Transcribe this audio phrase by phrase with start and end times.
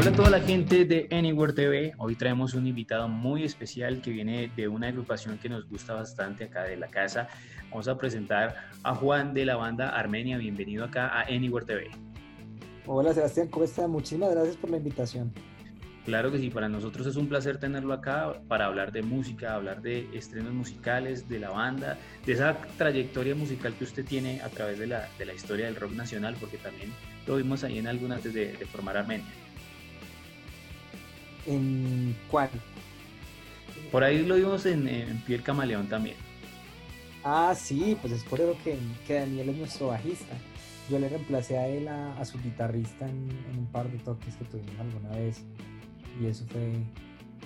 [0.00, 1.92] Hola a toda la gente de Anywhere TV.
[1.98, 6.44] Hoy traemos un invitado muy especial que viene de una agrupación que nos gusta bastante
[6.44, 7.28] acá de la casa.
[7.68, 10.38] Vamos a presentar a Juan de la banda Armenia.
[10.38, 11.90] Bienvenido acá a Anywhere TV.
[12.86, 13.90] Hola Sebastián, ¿cómo estás?
[13.90, 15.34] Muchísimas gracias por la invitación.
[16.06, 19.82] Claro que sí, para nosotros es un placer tenerlo acá para hablar de música, hablar
[19.82, 24.78] de estrenos musicales, de la banda, de esa trayectoria musical que usted tiene a través
[24.78, 26.90] de la, de la historia del rock nacional, porque también
[27.26, 29.26] lo vimos ahí en algunas antes de, formar Armenia.
[31.46, 32.50] ¿En cuál?
[33.90, 36.16] Por ahí lo vimos en, en Piel Camaleón también.
[37.24, 40.34] Ah, sí, pues es por eso que, que Daniel es nuestro bajista.
[40.88, 44.44] Yo le reemplacé a él, a, su guitarrista, en, en, un par de toques que
[44.44, 45.44] tuvimos alguna vez
[46.20, 46.72] y eso fue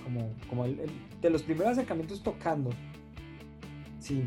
[0.03, 0.81] como, como el,
[1.21, 2.71] de los primeros acercamientos tocando.
[3.99, 4.27] Sí.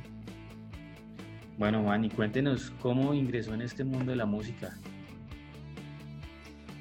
[1.57, 4.77] Bueno, Juan, y cuéntenos cómo ingresó en este mundo de la música.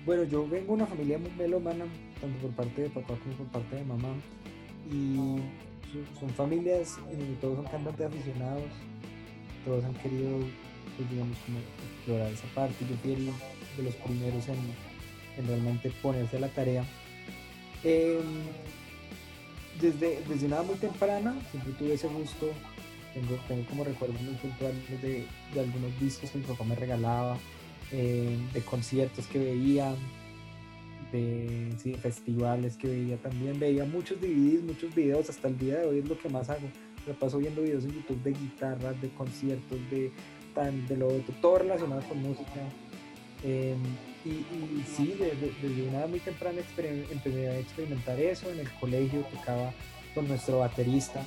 [0.04, 1.84] Bueno, yo vengo de una familia muy melomana,
[2.20, 4.14] tanto por parte de papá como por parte de mamá.
[4.90, 5.40] Y
[6.20, 8.70] son familias, eh, todos son cantantes aficionados,
[9.64, 10.38] todos han querido,
[10.96, 11.36] pues, digamos,
[11.96, 12.84] explorar esa parte.
[12.88, 13.32] Yo fui
[13.76, 14.58] de los primeros en,
[15.38, 16.84] en realmente ponerse a la tarea
[17.84, 18.46] Em,
[19.80, 22.50] desde, desde una muy temprana siempre tuve ese gusto.
[23.14, 27.38] Tengo, tengo como recuerdos muy puntuales de, de, algunos discos que mi papá me regalaba,
[27.92, 29.94] em, de conciertos que veía,
[31.12, 33.58] de festivales que veía también.
[33.58, 35.28] Veía muchos DVDs, muchos videos.
[35.30, 36.68] Hasta el día de hoy es lo que más hago.
[37.06, 40.10] Me paso viendo videos en YouTube de guitarras, de conciertos, de,
[40.54, 42.60] tan, de lo otro, todo relacionado con música.
[43.44, 43.80] Em,
[44.24, 46.60] y, sí, desde, una edad muy temprana
[47.10, 48.50] empecé a experimentar eso.
[48.50, 49.72] En el colegio tocaba
[50.14, 51.22] con nuestro baterista,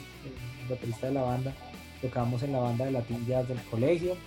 [0.64, 1.56] el baterista de la banda.
[2.02, 4.18] Tocábamos en la banda de Latin Jazz del colegio.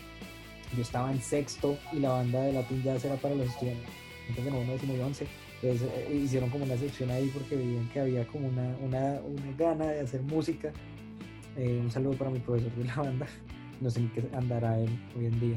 [0.75, 3.91] Yo estaba en sexto y la banda de Latin Jazz era para los estudiantes
[4.37, 5.27] de noveno, décimo y once.
[5.63, 9.57] Entonces eh, hicieron como una sección ahí porque veían que había como una, una, una
[9.57, 10.73] gana de hacer música.
[11.57, 13.27] Eh, un saludo para mi profesor de la banda.
[13.81, 15.57] No sé en qué andará él hoy en día.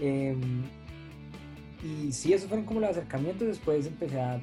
[0.00, 0.62] Em,
[1.82, 3.48] y sí, esos fueron como los acercamientos.
[3.48, 4.40] Después empecé a,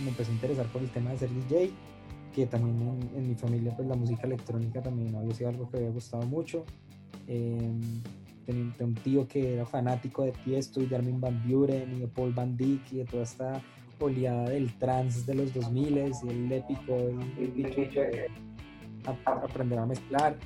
[0.00, 1.70] me empecé a interesar por el tema de ser DJ,
[2.34, 5.90] que también en, mi familia pues la música electrónica también había sido algo que había
[5.90, 6.64] gustado mucho.
[8.50, 12.08] Tenía, un tío que era fanático de Tiesto y de Armin Van Buren y de
[12.08, 13.62] Paul Van Dyck y de toda esta
[14.00, 18.26] oleada del trance de los 2000 y el épico, el,
[19.24, 20.36] aprender a mezclar.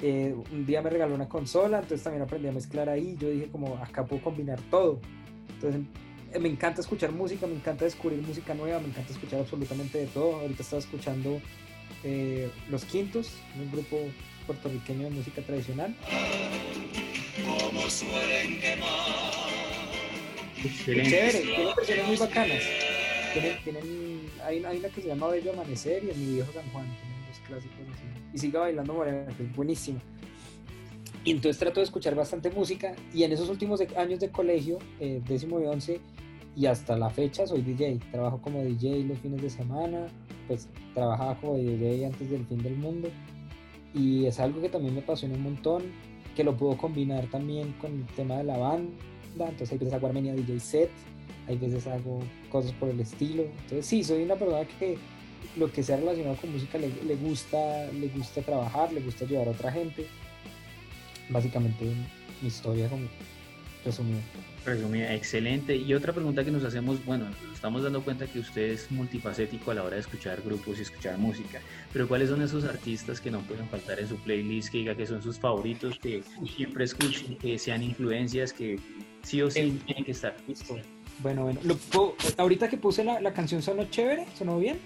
[0.00, 3.16] Eh, un día me regaló una consola, entonces también aprendí a mezclar ahí.
[3.18, 5.00] Yo dije como acá puedo combinar todo.
[5.54, 5.82] Entonces,
[6.32, 10.06] eh, me encanta escuchar música, me encanta descubrir música nueva, me encanta escuchar absolutamente de
[10.06, 10.36] todo.
[10.40, 11.40] Ahorita estaba escuchando
[12.02, 13.30] eh, Los Quintos,
[13.60, 13.96] un grupo
[14.46, 15.94] puertorriqueño de música tradicional.
[20.84, 22.62] Chévere, tienen versiones muy bacanas.
[23.64, 27.26] Tienen, hay, una que se llama Bello Amanecer y en Mi Viejo San Juan, tienen
[27.28, 28.04] dos clásicos así.
[28.34, 30.00] Y sigue bailando Morena, que es buenísimo.
[31.24, 35.20] Y entonces trato de escuchar bastante música y en esos últimos años de colegio, eh,
[35.26, 36.00] décimo y once,
[36.56, 38.00] y hasta la fecha soy DJ.
[38.10, 40.06] Trabajo como DJ los fines de semana,
[40.48, 43.08] pues trabajaba como DJ antes del fin del mundo
[43.94, 45.82] y es algo que también me apasiona un montón,
[46.34, 48.90] que lo puedo combinar también con el tema de la banda.
[49.38, 50.90] Entonces hay veces hago Armenia DJ set,
[51.48, 52.20] hay veces hago
[52.50, 53.44] cosas por el estilo.
[53.44, 54.98] Entonces sí, soy una persona que
[55.56, 59.48] lo que sea relacionado con música le, le gusta, le gusta trabajar, le gusta ayudar
[59.48, 60.06] a otra gente
[61.32, 61.84] básicamente
[62.40, 63.06] mi historia como
[63.84, 64.20] resumida.
[64.64, 65.74] Resumida, excelente.
[65.74, 69.74] Y otra pregunta que nos hacemos, bueno, estamos dando cuenta que usted es multifacético a
[69.74, 71.60] la hora de escuchar grupos y escuchar música,
[71.92, 75.06] pero ¿cuáles son esos artistas que no pueden faltar en su playlist, que diga que
[75.06, 76.22] son sus favoritos, que
[76.56, 78.78] siempre escuchen, que sean influencias, que
[79.22, 80.36] sí o sí tienen que estar?
[80.46, 80.76] Listo.
[81.18, 81.60] Bueno, bueno,
[82.38, 84.78] ahorita que puse la, la, canción sonó chévere, sonó bien.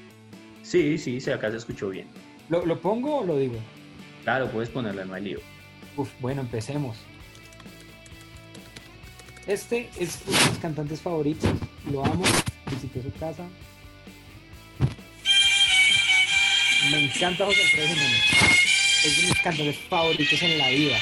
[0.62, 2.08] Sí, sí, se acá se escuchó bien.
[2.48, 3.56] ¿Lo, ¿Lo, pongo o lo digo?
[4.24, 5.40] Claro, puedes ponerla, no hay lío.
[5.96, 6.96] Uf, bueno, empecemos.
[9.46, 11.50] Este es uno de mis cantantes favoritos.
[11.90, 12.24] Lo amo.
[12.68, 13.48] Visité su casa.
[16.90, 18.24] Me encanta José Alfredo Jiménez.
[19.04, 20.96] Es de mis cantantes favoritos en la vida.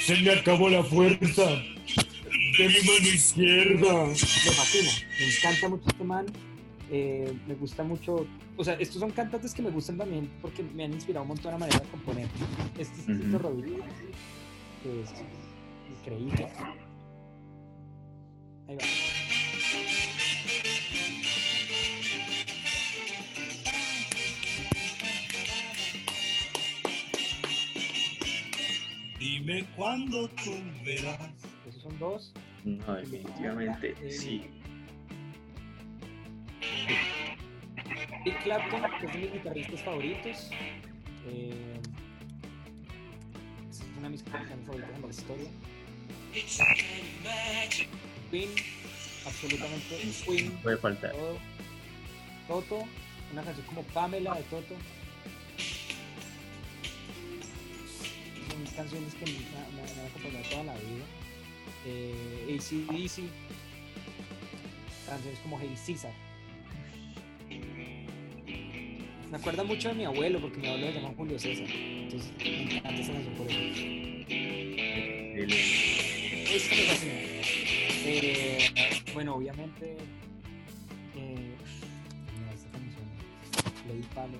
[0.00, 4.06] Se me acabó la fuerza de mi mano izquierda.
[4.06, 4.90] Me fascina.
[5.18, 6.26] Me encanta mucho este man.
[6.90, 8.26] Eh, me gusta mucho,
[8.56, 11.48] o sea, estos son cantantes que me gustan también porque me han inspirado un montón
[11.48, 12.26] a la manera de componer.
[12.78, 13.84] Este es uh -huh.
[14.82, 15.10] que es
[15.98, 16.48] increíble.
[18.68, 18.84] Ahí va.
[29.18, 30.54] Dime cuándo tú
[30.84, 31.18] verás.
[31.66, 32.32] Esos son dos.
[32.64, 34.44] No, definitivamente, sí
[38.28, 40.50] Eric Clapton, que es de mis guitarristas favoritos.
[41.26, 41.80] Eh,
[43.70, 45.48] es una de mis canciones favoritas en la historia.
[48.30, 48.50] Queen,
[49.26, 49.96] absolutamente
[50.26, 50.50] Queen.
[50.62, 51.12] Puede faltar.
[51.12, 51.38] Todo.
[52.48, 52.84] Toto,
[53.32, 54.74] una canción como Pamela de Toto.
[58.50, 59.38] Son canciones que me, me-
[59.94, 61.04] me han acompañado toda la vida.
[61.86, 63.22] Eh, ACDC,
[65.06, 66.12] canciones como Hey Caesar.
[69.30, 71.66] Me acuerda mucho de mi abuelo, porque mi abuelo se llama Julio César.
[71.68, 73.58] Entonces me encanta esa canción por eso.
[75.38, 77.27] Me fascina.
[78.10, 78.70] Eh,
[79.12, 79.98] bueno, obviamente.
[81.14, 81.54] Eh.
[83.86, 84.38] Le di palo.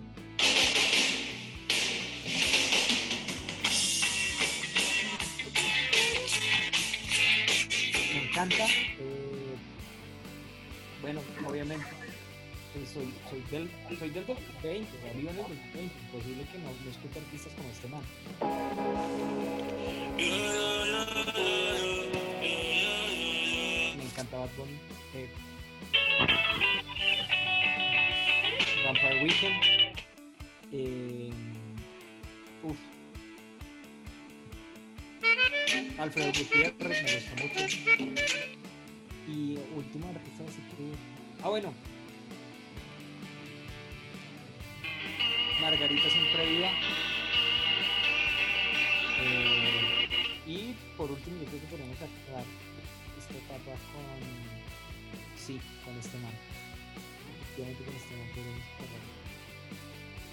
[8.15, 8.65] Me encanta.
[8.65, 9.57] eh,
[11.03, 11.85] bueno, obviamente.
[12.95, 15.95] soy, soy del, soy del 2020, o sea, vivo en el 2020.
[16.07, 18.03] Imposible que no, no escuche artistas como este man.
[24.39, 24.79] Encanta Bad Bunny.
[25.15, 25.29] Eh,
[28.85, 29.63] Vampire Weekend.
[30.73, 31.33] Eh,
[32.63, 32.77] uf.
[35.99, 37.67] Alfredo Gutiérrez me gusta mucho.
[39.27, 41.43] Y último artista así que.
[41.43, 41.75] Ah, bueno.
[45.61, 46.71] Margarita siempre viva.
[49.21, 50.09] Eh,
[50.47, 52.45] y por último, yo creo que podemos aclarar
[53.29, 55.39] esta etapa con.
[55.39, 56.33] Sí, con este man.
[57.43, 59.19] Efectivamente, con este man cerrar.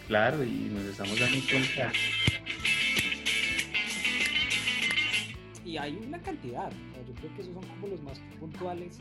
[0.08, 1.92] Claro, y nos estamos dando cuenta.
[5.66, 6.72] Y hay una cantidad.
[7.08, 9.00] yo creo que esos son como los más puntuales.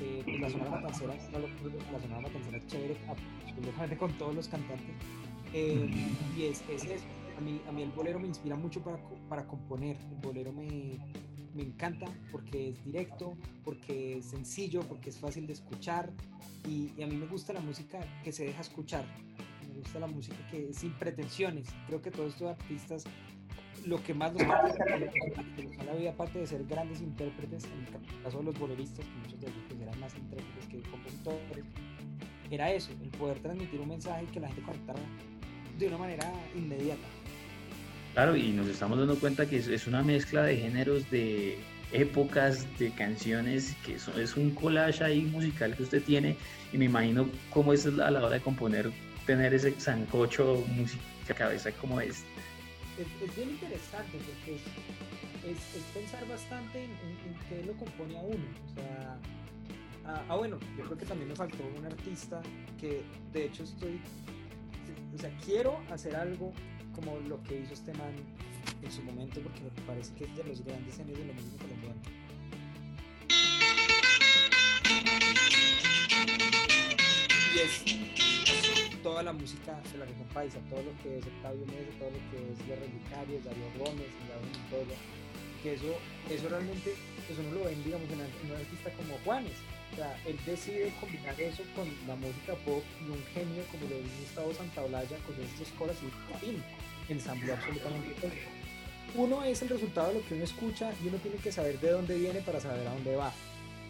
[0.00, 4.94] Eh, pues la Sonora Matancera, la Sonora Matancera es chévere, absolutamente con todos los cantantes.
[5.52, 5.90] Eh,
[6.36, 7.04] y es, es eso.
[7.38, 8.98] A mí, a mí el bolero me inspira mucho para,
[9.28, 9.96] para componer.
[10.10, 10.98] El bolero me,
[11.56, 16.12] me encanta porque es directo, porque es sencillo, porque es fácil de escuchar.
[16.68, 19.04] Y, y a mí me gusta la música que se deja escuchar.
[19.68, 21.68] Me gusta la música que es sin pretensiones.
[21.86, 23.04] Creo que todos estos artistas
[23.86, 28.44] lo que más en la vida, aparte de ser grandes intérpretes, en el caso de
[28.44, 31.64] los boleristas, que muchos de ellos pues, eran más intérpretes que compositores,
[32.50, 35.00] era eso, el poder transmitir un mensaje y que la gente conectara
[35.78, 37.06] de una manera inmediata.
[38.16, 41.58] Claro, y nos estamos dando cuenta que es, una mezcla de géneros, de
[41.92, 46.34] épocas, de canciones, que es un collage ahí musical que usted tiene.
[46.72, 48.90] Y me imagino cómo es a la hora de componer,
[49.26, 52.24] tener ese sancocho música cabeza como es.
[52.98, 54.54] Es, es bien interesante porque
[55.50, 56.90] es, pensar bastante en,
[57.50, 58.46] qué lo compone a uno.
[60.06, 62.40] Ah, ah, bueno, yo creo que también me faltó un artista
[62.80, 63.02] que
[63.34, 64.00] de hecho estoy,
[65.14, 66.54] o sea, quiero hacer algo
[66.96, 68.12] como lo que hizo este man
[68.82, 71.62] en su momento porque me parece que es de los grandes genios de la música
[71.62, 72.00] colombiana.
[77.54, 82.10] Y es toda la música de la paisa, todo lo que es Octavio Mesa, todo
[82.10, 84.98] lo que es Los Relicarios, Darío Gómez, David Montoya,
[85.62, 85.94] que eso,
[86.28, 86.94] eso realmente,
[87.30, 89.56] eso no lo ven, digamos, en, un artista como Juanes.
[89.96, 94.20] O él decide combinar eso con la música pop y un genio como lo es
[94.20, 96.10] Gustavo Santaolalla con estos coras y
[96.44, 96.62] fin,
[97.12, 98.30] ensambló absolutamente todo.
[99.14, 101.90] Uno es el resultado de lo que uno escucha y uno tiene que saber de
[101.90, 103.32] dónde viene para saber a dónde va.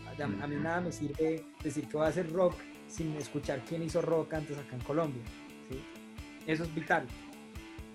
[0.06, 2.54] A, a mí nada me sirve decir que va a hacer rock
[2.88, 5.22] sin escuchar quién hizo rock antes acá en Colombia.
[5.70, 5.80] ¿sí?
[6.46, 7.06] Eso es vital.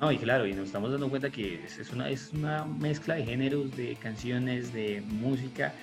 [0.02, 3.16] No, y claro, y nos estamos dando cuenta que es, es una, es una mezcla
[3.16, 5.74] de géneros, de canciones, de música,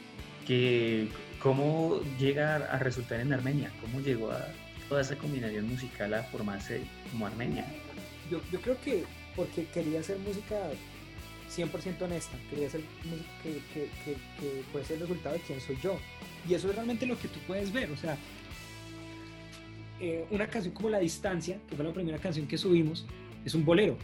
[0.45, 1.09] que
[1.41, 4.45] cómo llega a resultar en Armenia, cómo llegó a
[4.89, 6.81] toda esa combinación musical a formarse
[7.13, 7.65] como Armenia.
[8.29, 9.05] Yo, yo creo que
[9.39, 10.57] porque quería hacer música
[11.57, 15.61] 100% honesta, quería hacer música que, que, que, que puede ser el resultado de quién
[15.61, 15.97] soy yo.
[16.49, 18.19] Y eso es realmente lo que tú puedes ver, o sea,
[20.01, 23.07] eh, una canción como La Distancia, que fue la primera canción que subimos,
[23.45, 23.97] es un bolero.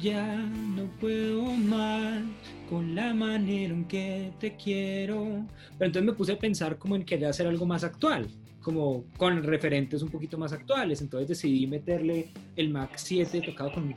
[0.00, 2.22] Ya no puedo más
[2.68, 5.46] con la manera en que te quiero.
[5.78, 8.28] Pero entonces me puse a pensar como en querer hacer algo más actual,
[8.60, 11.00] como con referentes un poquito más actuales.
[11.00, 13.94] Entonces decidí meterle el Mac 7 tocado con...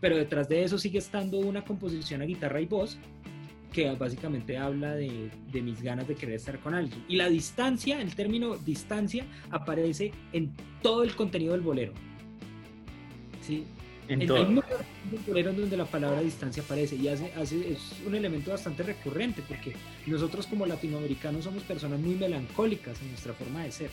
[0.00, 2.98] Pero detrás de eso sigue estando una composición a guitarra y voz
[3.72, 7.04] que básicamente habla de, de, mis ganas de querer estar con alguien.
[7.08, 11.94] Y la distancia, el término distancia, aparece en todo el contenido del bolero.
[13.40, 13.64] ¿Sí?
[14.08, 14.38] En todo.
[14.38, 19.42] hay muchos donde la palabra distancia aparece y hace, hace, es un elemento bastante recurrente
[19.46, 19.74] porque
[20.06, 23.90] nosotros como latinoamericanos somos personas muy melancólicas en nuestra forma de ser.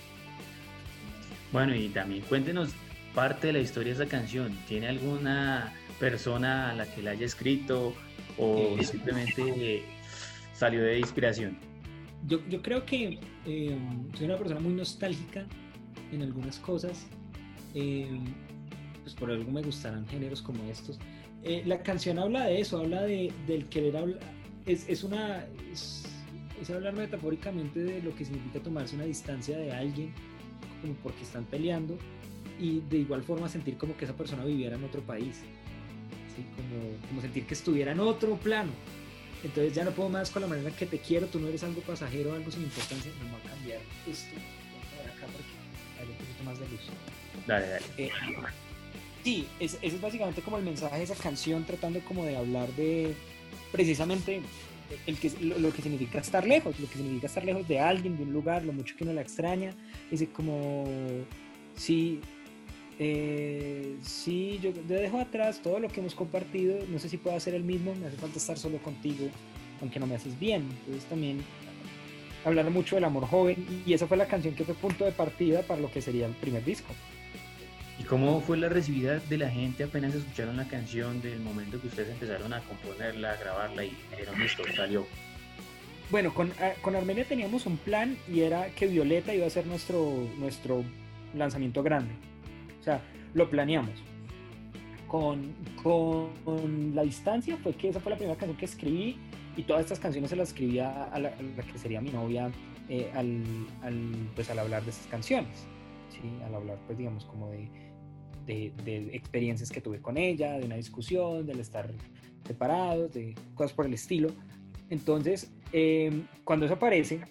[1.51, 2.71] Bueno, y también cuéntenos
[3.13, 4.57] parte de la historia de esa canción.
[4.67, 7.93] ¿Tiene alguna persona a la que la haya escrito
[8.37, 8.83] o Eh.
[8.83, 9.83] simplemente eh,
[10.53, 11.57] salió de inspiración?
[12.27, 13.77] Yo, yo creo que eh,
[14.15, 15.45] soy una persona muy nostálgica
[16.11, 17.07] en algunas cosas.
[19.09, 20.99] Pues por algo me gustarán géneros como estos.
[21.43, 24.19] Eh, la canción habla de eso, habla de, del querer hablar.
[24.65, 25.45] Es, es una.
[25.71, 26.05] Es,
[26.61, 30.13] es hablar metafóricamente de lo que significa tomarse una distancia de alguien,
[30.81, 31.97] como porque están peleando,
[32.59, 35.37] y de igual forma sentir como que esa persona viviera en otro país.
[36.35, 36.45] ¿sí?
[36.55, 38.71] Como, como sentir que estuviera en otro plano.
[39.43, 41.81] Entonces ya no puedo más con la manera que te quiero, tú no eres algo
[41.81, 44.35] pasajero, algo sin importancia, no va a cambiar esto.
[44.35, 46.81] Voy a acá porque hay un poquito más de luz.
[47.47, 47.85] Dale, dale.
[47.97, 48.11] Eh,
[49.29, 52.69] sí, es- ese es básicamente como el mensaje de esa canción, tratando como de hablar
[52.73, 53.13] de
[53.71, 54.41] precisamente
[55.05, 58.17] el que, lo, lo que significa estar lejos, lo que significa estar lejos de alguien,
[58.17, 59.71] de un lugar, lo mucho que uno la extraña.
[60.09, 60.85] Dice como,
[61.75, 62.21] sí,
[62.97, 67.35] eh, sí, yo, yo dejo atrás todo lo que hemos compartido, no sé si puedo
[67.37, 69.27] hacer el mismo, me hace falta estar solo contigo,
[69.79, 70.63] aunque no me haces bien.
[70.79, 71.43] Entonces también
[72.45, 75.61] hablar mucho del amor joven y esa fue la canción que fue punto de partida
[75.61, 76.95] para lo que sería el primer disco.
[77.99, 81.87] ¿Y cómo fue la recibida de la gente apenas escucharon la canción del momento que
[81.87, 85.05] ustedes empezaron a componerla, a grabarla y dijeron listo, salió?
[86.09, 89.67] Bueno, con, ah, con Armenia teníamos un plan y era que Violeta iba a ser
[89.67, 90.83] nuestro, nuestro
[91.35, 92.13] lanzamiento grande.
[92.79, 93.01] O sea,
[93.33, 93.93] lo planeamos.
[95.07, 95.53] Con,
[95.83, 99.17] con La Distancia fue que esa fue la primera canción que escribí
[99.57, 102.49] y todas estas canciones se las escribía a la, a la que sería mi novia
[102.87, 103.43] eh, al,
[103.81, 105.67] al, pues, al hablar de esas canciones.
[106.11, 106.21] ¿sí?
[106.45, 107.67] Al hablar, pues digamos, como de,
[108.45, 111.91] de, de experiencias que tuve con ella, de una discusión, del estar
[112.45, 114.29] separados, de cosas por el estilo.
[114.89, 117.21] Entonces, eh, cuando eso aparece,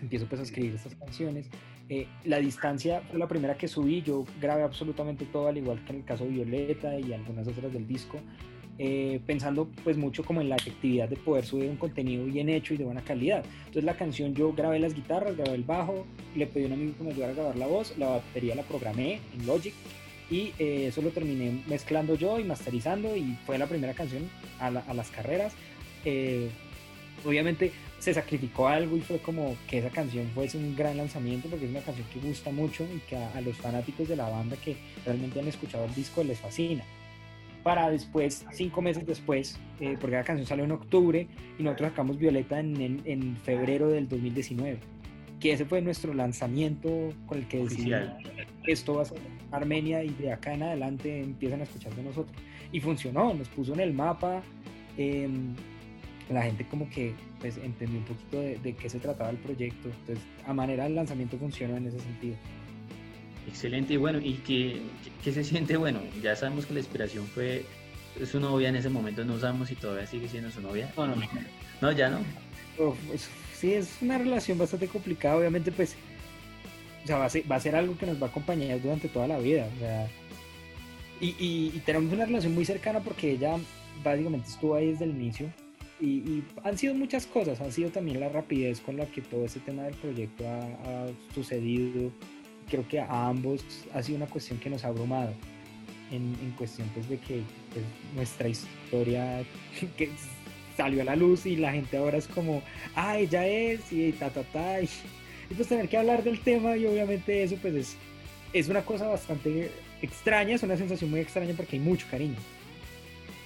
[0.00, 1.48] empiezo pues a escribir estas canciones.
[1.88, 5.92] Eh, la distancia fue la primera que subí, yo grabé absolutamente todo, al igual que
[5.92, 8.18] en el caso de Violeta y algunas otras del disco,
[8.78, 12.72] eh, pensando pues mucho como en la efectividad de poder subir un contenido bien hecho
[12.72, 13.44] y de buena calidad.
[13.58, 16.96] Entonces la canción yo grabé las guitarras, grabé el bajo, le pedí a un amigo
[16.96, 19.74] que me ayudara a grabar la voz, la batería la programé en Logic
[20.30, 24.22] y eh, eso lo terminé mezclando yo y masterizando y fue la primera canción
[24.58, 25.52] a, la- a las carreras.
[26.04, 26.50] Eh,
[27.24, 31.64] obviamente se sacrificó algo y fue como que esa canción fuese un gran lanzamiento porque
[31.64, 34.56] es una canción que gusta mucho y que a, a los fanáticos de la banda
[34.56, 34.76] que
[35.06, 36.84] realmente han escuchado el disco les fascina.
[37.62, 41.26] Para después, cinco meses después, eh, porque la canción salió en octubre
[41.58, 44.78] y nosotros sacamos Violeta en, en- en febrero del 2019,
[45.40, 46.90] que ese fue nuestro lanzamiento
[47.26, 48.00] con el que decidimos
[48.66, 49.18] esto va a ser
[49.56, 52.34] Armenia y de acá en adelante empiezan a escuchar de nosotros.
[52.72, 54.42] Y funcionó, nos puso en el mapa,
[54.96, 55.54] em,
[56.30, 59.88] la gente como que pues entendió un poquito de, de qué se trataba el proyecto,
[59.88, 62.36] entonces a manera del lanzamiento funcionó en ese sentido.
[63.46, 65.76] Excelente, y bueno, ¿y qué, qué- qué se siente?
[65.76, 67.64] Bueno, ya sabemos que la inspiración fue
[68.30, 70.90] su novia en ese momento, no sabemos si todavía sigue siendo su novia.
[70.96, 71.14] No, no,
[71.80, 72.18] No, ya no.
[72.78, 75.94] Uf, es- sí, es una relación bastante complicada, obviamente pues,
[77.04, 79.08] o sea, va a ser, va a ser algo que nos va a acompañar durante
[79.08, 80.08] toda la vida, o sea,
[81.20, 83.56] y, y- y tenemos una relación muy cercana porque ella
[84.02, 85.52] básicamente estuvo ahí desde el inicio
[86.00, 89.44] y, y han sido muchas cosas, han sido también la rapidez con la que todo
[89.44, 92.10] ese tema del proyecto ha, ha sucedido,
[92.68, 95.32] creo que a ambos ha sido una cuestión que nos ha abrumado.
[96.10, 97.42] En, en cuestión pues de que
[97.72, 97.84] pues,
[98.14, 99.42] nuestra historia
[99.96, 100.10] que
[100.76, 102.62] salió a la luz y la gente ahora es como,
[102.94, 104.88] ah, ella es, y ta, ta, ta, y,
[105.50, 107.96] y pues tener que hablar del tema y obviamente eso pues es,
[108.52, 109.70] es una cosa bastante
[110.02, 112.36] extraña, es una sensación muy extraña porque hay mucho cariño.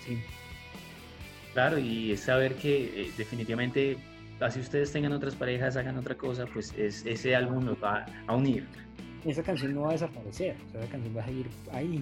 [0.06, 0.18] Sí.
[1.54, 3.96] Claro, y es saber que eh, definitivamente,
[4.40, 8.36] así ustedes tengan otras parejas, hagan otra cosa, pues es, ese álbum nos va a
[8.36, 8.66] unir.
[9.24, 12.00] Esa canción no va a desaparecer, o sea, esa canción va a seguir ahí.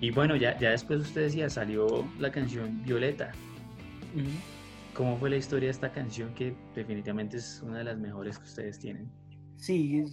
[0.00, 3.32] Y bueno, ya, ya después usted decía, salió la canción Violeta.
[4.14, 4.28] Ujú.
[4.94, 8.44] ¿Cómo fue la historia de esta canción que definitivamente es una de las mejores que
[8.44, 9.10] ustedes tienen?
[9.56, 10.04] Sí,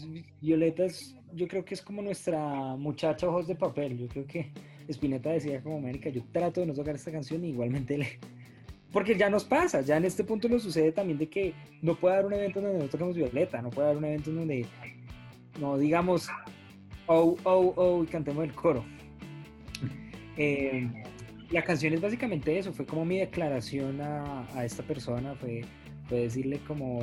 [0.41, 3.97] Violeta es, yo creo que es como nuestra muchacha ojos de papel.
[4.00, 4.51] Yo creo que
[4.88, 8.19] Spinetta decía como América, yo trato de no tocar esta canción y igualmente le...
[8.91, 12.15] Porque ya nos pasa, ya en este punto nos sucede también de que no puede
[12.15, 14.65] haber un evento donde no toquemos Violeta, no puede haber un evento en donde
[15.59, 16.27] no digamos
[17.05, 18.83] oh, oh, oh y cantemos el coro.
[20.38, 20.89] Eh,
[21.51, 25.65] la canción es básicamente eso, fue como mi declaración a, a esta persona, fue,
[26.08, 27.01] puede decirle como,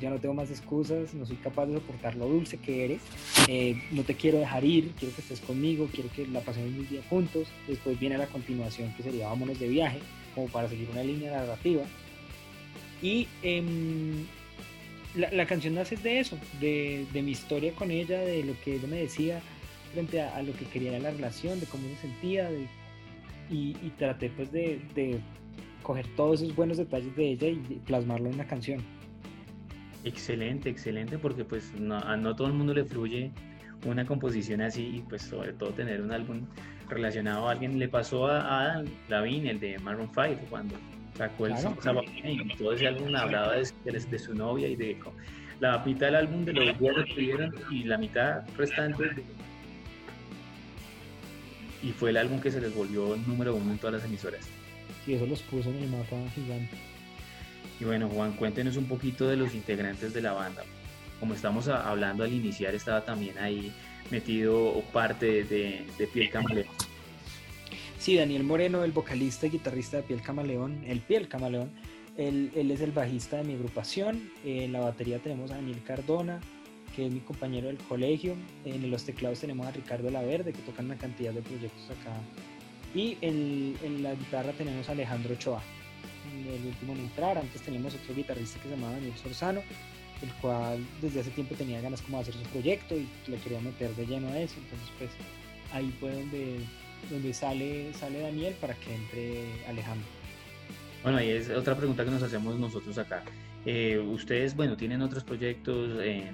[0.00, 3.02] ya no tengo más excusas, no soy capaz de soportar lo dulce que eres,
[3.48, 6.88] eh, no te quiero dejar ir, quiero que estés conmigo, quiero que la pasemos un
[6.88, 7.48] día juntos.
[7.66, 9.98] Después viene la continuación que sería vámonos de viaje,
[10.34, 11.82] como para seguir una línea narrativa.
[13.00, 14.26] Y em,
[15.14, 18.74] la, la, canción nace de eso, de, de, mi historia con ella, de lo que
[18.74, 19.40] ella me decía
[19.92, 22.66] frente a, lo que quería la relación, de cómo se sentía, de,
[23.50, 25.20] y, y, traté pues de, de
[25.82, 28.82] coger todos esos buenos detalles de ella y plasmarlo en una canción.
[30.04, 33.30] Excelente, excelente, porque pues no, a no todo el mundo le fluye
[33.86, 36.46] una composición así y pues sobre todo tener un álbum
[36.88, 37.78] relacionado a alguien.
[37.78, 40.76] Le pasó a, a Lavigne, el de Maroon 5, cuando
[41.14, 42.02] sacó el claro.
[42.24, 44.98] y todo ese álbum hablaba de, de, de, su novia y de
[45.60, 49.24] la mitad del álbum de los días que tuvieron y la mitad restante de,
[51.82, 54.40] y fue el álbum que se les volvió número uno en todas las emisoras.
[55.04, 56.76] Sí, eso los puso en el mapa gigante.
[57.80, 60.64] Y bueno, Juan, cuéntenos un poquito de los integrantes de la banda.
[61.20, 63.72] Como estamos hablando al iniciar, estaba también ahí
[64.10, 66.68] metido parte de, de Piel Camaleón.
[67.98, 71.70] Sí, Daniel Moreno, el vocalista y guitarrista de Piel Camaleón, el Piel Camaleón,
[72.16, 74.30] él, él es el bajista de mi agrupación.
[74.44, 76.40] En la batería tenemos a Daniel Cardona,
[76.98, 78.34] que es mi compañero del colegio.
[78.64, 82.16] En los teclados tenemos a Ricardo Laverde, que tocan una cantidad de proyectos acá.
[82.92, 85.62] Y en, en la guitarra tenemos a Alejandro Ochoa,
[86.44, 87.38] el último en entrar.
[87.38, 89.62] Antes teníamos otro guitarrista que se llamaba Daniel Sorzano,
[90.22, 93.60] el cual desde hace tiempo tenía ganas como de hacer su proyecto y le quería
[93.60, 94.56] meter de lleno a eso.
[94.58, 95.10] Entonces, pues
[95.72, 96.58] ahí fue donde,
[97.10, 100.08] donde sale, sale Daniel para que entre Alejandro.
[101.04, 103.22] Bueno, y es otra pregunta que nos hacemos nosotros acá.
[103.64, 106.32] Eh, ustedes, bueno, tienen otros proyectos, eh,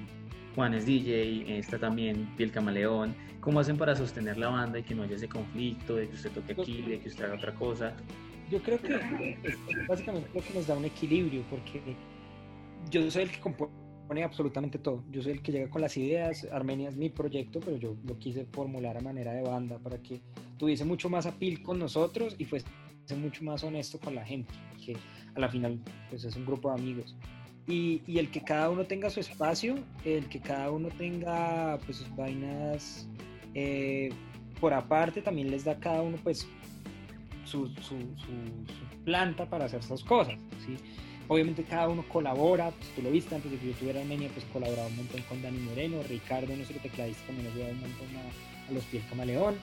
[0.54, 3.14] Juan es DJ, está también Piel Camaleón.
[3.40, 6.30] ¿Cómo hacen para sostener la banda y que no haya ese conflicto de que usted
[6.30, 7.92] toque aquí, de que usted haga otra cosa?
[8.50, 9.36] Yo creo que
[9.88, 11.80] básicamente creo que nos da un equilibrio porque
[12.90, 15.02] yo soy el que compone absolutamente todo.
[15.10, 16.46] Yo soy el que llega con las ideas.
[16.52, 20.20] Armenia es mi proyecto, pero yo lo quise formular a manera de banda para que
[20.56, 22.66] tuviese mucho más apil con nosotros y fuese
[23.16, 24.52] mucho más honesto con la gente,
[24.84, 24.96] que
[25.34, 27.16] a la final pues es un grupo de amigos.
[27.66, 32.14] Y, el que cada uno tenga su espacio, el que cada uno tenga pues sus
[32.14, 33.08] vainas
[33.54, 34.10] eh,
[34.60, 36.46] por aparte, también les da cada uno pues
[37.44, 37.96] su, su,
[39.04, 40.34] planta para hacer esas cosas.
[40.64, 40.76] ¿sí?
[41.28, 44.30] Obviamente cada uno colabora, pues tú lo viste antes de que yo estuviera en Armenia,
[44.34, 48.08] pues colaboraba un montón con Dani Moreno, Ricardo, nuestro tecladista, también nos ayuda un montón
[48.16, 49.56] a, a los pies camaleón.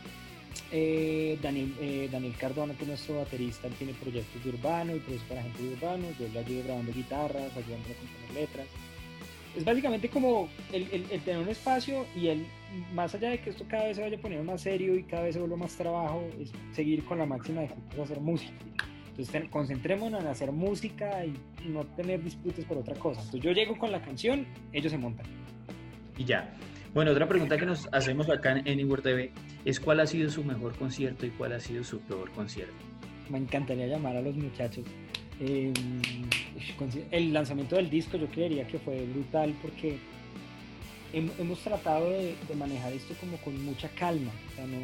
[0.71, 4.99] Eh, Daniel, eh, Daniel Cardona, que es nuestro baterista, él tiene proyectos de urbano y
[4.99, 6.05] produce para gente de urbano.
[6.19, 8.67] Yo le ayudo grabando guitarras, ayudando a componer letras.
[9.55, 12.45] Es básicamente como el, el, tener un espacio y el,
[12.93, 15.35] más allá de que esto cada vez se vaya poniendo más serio y cada vez
[15.35, 18.53] se más trabajo, es seguir con la máxima de hacer música.
[19.09, 21.33] Entonces, concentrémonos en hacer música y
[21.67, 23.19] no tener disputas por otra cosa.
[23.19, 25.25] Entonces, yo llego con la canción, ellos se montan.
[26.17, 26.55] Y ya.
[26.93, 29.31] Bueno, otra pregunta que nos hacemos acá en Anywhere TV
[29.63, 32.73] es cuál ha sido su mejor concierto y cuál ha sido su peor concierto.
[33.29, 34.83] Me encantaría llamar a los muchachos.
[35.39, 35.71] Eh,
[37.11, 39.97] el lanzamiento del disco yo creería que fue brutal porque
[41.13, 44.31] hemos tratado de, de manejar esto como con mucha calma.
[44.51, 44.77] O sea, no,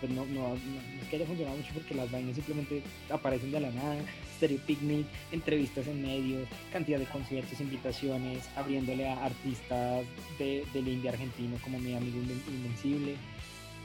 [0.00, 0.54] pues no, no, no,
[1.02, 3.96] es que haya funcionado mucho porque las vainas simplemente aparecen de la nada,
[4.36, 10.04] Stereo Picnic, entrevistas en medios, cantidad de conciertos, invitaciones, abriéndole a artistas
[10.38, 12.18] de, del indie argentino como mi amigo
[12.48, 13.16] Invencible.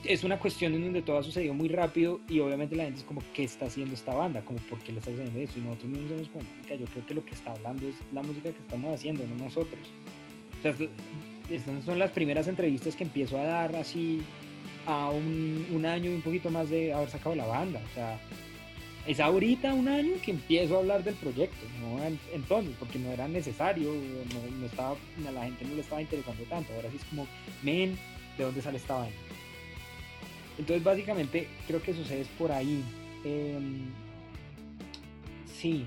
[0.03, 3.05] Es una cuestión en donde todo ha sucedido muy rápido y obviamente la gente es
[3.05, 4.41] como, ¿qué está haciendo esta banda?
[4.41, 5.59] Como, ¿por qué le está haciendo eso?
[5.59, 8.51] Y nosotros mismos somos como, yo creo que lo que está hablando es la música
[8.51, 9.79] que estamos haciendo, no nosotros.
[10.63, 14.21] Estas son las primeras entrevistas que empiezo a dar así
[14.87, 17.81] a un, un, año y un poquito más de haber sacado la banda.
[17.91, 18.19] O sea,
[19.07, 21.99] es ahorita un año que empiezo a hablar del proyecto, no
[22.33, 24.95] entonces, porque no era necesario, no, no estaba,
[25.27, 26.73] a la gente no le estaba interesando tanto.
[26.73, 27.27] Ahora sí es como,
[27.63, 27.97] men,
[28.37, 29.15] ¿de dónde sale esta vaina?
[30.57, 32.83] Entonces, básicamente, creo que sucede por ahí.
[33.23, 33.59] Eh,
[35.45, 35.85] sí,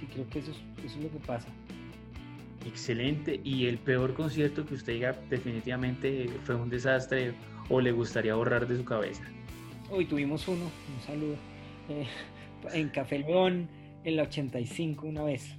[0.00, 1.48] sí, creo que eso es, eso es lo que pasa.
[2.66, 3.40] Excelente.
[3.44, 7.34] ¿Y el peor concierto que usted diga definitivamente fue un desastre
[7.68, 9.22] o le gustaría borrar de su cabeza?
[9.90, 11.36] Hoy tuvimos uno, un saludo,
[11.88, 12.06] eh,
[12.72, 13.68] en Café León,
[14.04, 15.54] en la 85 una vez.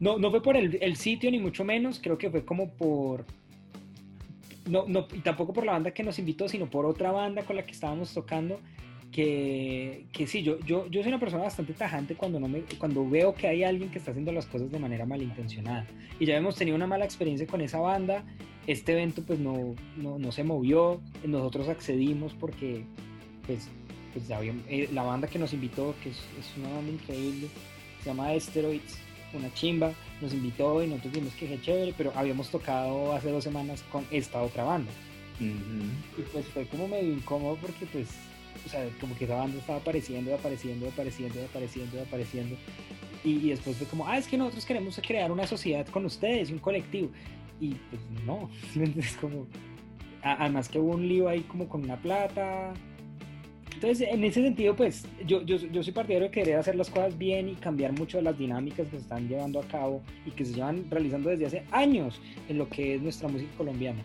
[0.00, 3.24] No, no fue por el, el, sitio ni mucho menos, creo que fue como por...
[4.66, 7.56] No, no, y tampoco por la banda que nos invitó, sino por otra banda con
[7.56, 8.60] la que estábamos tocando,
[9.10, 13.08] que, que sí, yo, yo, yo soy una persona bastante tajante cuando, no me, cuando
[13.08, 15.86] veo que hay alguien que está haciendo las cosas de manera malintencionada.
[16.20, 18.24] Y ya hemos tenido una mala experiencia con esa banda,
[18.66, 22.84] este evento pues no, no, no se movió, nosotros accedimos porque
[23.46, 23.70] pues,
[24.12, 27.48] pues había, eh, la banda que nos invitó, que es, es, una banda increíble,
[28.02, 28.98] se llama Asteroids,
[29.32, 33.44] una chimba, nos invitó y nosotros dijimos que qué chévere, pero habíamos tocado hace dos
[33.44, 34.90] semanas con esta otra banda.
[35.40, 38.08] Y pues fue como medio incómodo porque pues,
[38.66, 42.56] o sea, como que esa banda estaba apareciendo, apareciendo, apareciendo, apareciendo, apareciendo.
[43.24, 46.50] Y, y después fue como, ah, es que nosotros queremos crear una sociedad con ustedes,
[46.50, 47.10] un colectivo.
[47.60, 48.50] Y pues no,
[48.96, 49.46] es como,
[50.22, 52.74] además que hubo un lío ahí como con una plata.
[53.80, 57.16] Entonces, en ese sentido, pues yo, yo, yo soy partidario de querer hacer las cosas
[57.16, 60.54] bien y cambiar mucho las dinámicas que se están llevando a cabo y que se
[60.54, 64.02] llevan realizando desde hace años en lo que es nuestra música colombiana.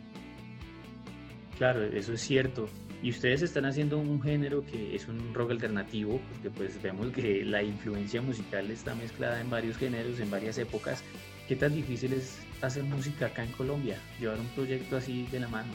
[1.58, 2.70] Claro, eso es cierto.
[3.02, 7.44] Y ustedes están haciendo un género que es un rock alternativo, porque pues vemos que
[7.44, 11.04] la influencia musical está mezclada en varios géneros, en varias épocas.
[11.48, 13.98] ¿Qué tan difícil es hacer música acá en Colombia?
[14.20, 15.74] Llevar un proyecto así de la mano.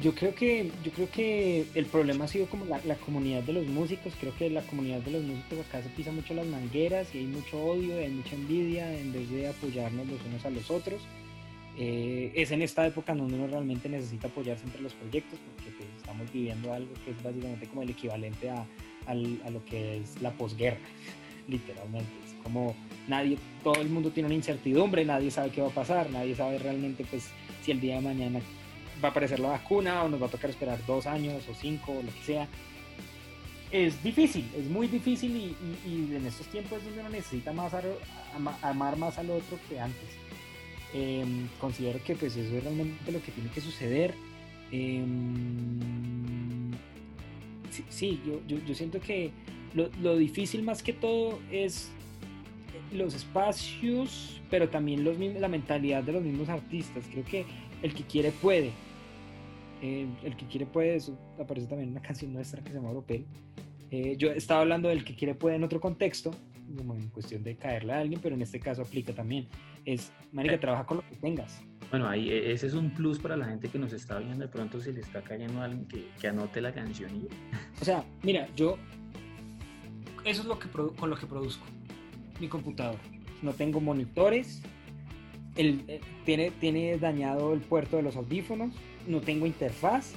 [0.00, 3.52] Yo creo que, yo creo que el problema ha sido como la, la, comunidad de
[3.54, 4.12] los músicos.
[4.20, 7.26] Creo que la comunidad de los músicos acá se pisa mucho las mangueras y hay
[7.26, 11.00] mucho odio, hay mucha envidia en vez de apoyarnos los unos a los otros.
[11.76, 15.88] Eh, es en esta época donde uno realmente necesita apoyarse entre los proyectos porque pues,
[15.96, 18.66] estamos viviendo algo que es básicamente como el equivalente a,
[19.06, 20.78] a, a lo que es la posguerra,
[21.48, 22.10] literalmente.
[22.26, 22.76] Es como
[23.08, 26.58] nadie, todo el mundo tiene una incertidumbre, nadie sabe qué va a pasar, nadie sabe
[26.58, 27.28] realmente pues
[27.62, 28.40] si el día de mañana
[29.02, 31.92] va a aparecer la vacuna o nos va a tocar esperar dos años o cinco
[31.92, 32.48] o lo que sea.
[33.70, 37.52] Es difícil, es muy difícil y, y, y en estos tiempos es donde uno necesita
[37.52, 37.82] más a,
[38.62, 40.08] amar más al otro que antes.
[40.92, 41.24] Eh,
[41.60, 44.14] considero que pues eso es realmente lo que tiene que suceder.
[44.72, 45.04] Eh,
[47.70, 49.30] sí, sí yo, yo, yo, siento que
[49.74, 51.90] lo, lo, difícil más que todo es
[52.92, 57.04] los espacios, pero también los, la mentalidad de los mismos artistas.
[57.10, 57.46] Creo que
[57.82, 58.72] el que quiere puede.
[59.82, 62.88] Eh, el que quiere puede, eso aparece también en una canción nuestra que se llama
[62.88, 63.26] Europel.
[63.90, 66.30] Eh, yo estaba hablando del que quiere puede en otro contexto,
[66.76, 69.48] como en cuestión de caerle a alguien, pero en este caso aplica también.
[69.84, 70.58] Es, marica, eh.
[70.58, 71.60] trabaja con lo que tengas.
[71.90, 74.38] Bueno, ahí ese es un plus para la gente que nos está viendo.
[74.38, 77.10] De pronto, si le está cayendo a alguien que, que anote la canción.
[77.16, 77.28] Y...
[77.80, 78.76] O sea, mira, yo.
[80.24, 81.66] Eso es lo que con lo que produzco.
[82.38, 82.98] Mi computador.
[83.42, 84.62] No tengo monitores.
[85.56, 88.72] El, el, tiene, tiene dañado el puerto de los audífonos.
[89.06, 90.12] No tengo interfaz.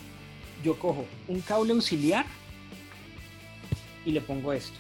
[0.64, 2.26] Yo cojo un cable auxiliar
[4.06, 4.78] y le pongo esto.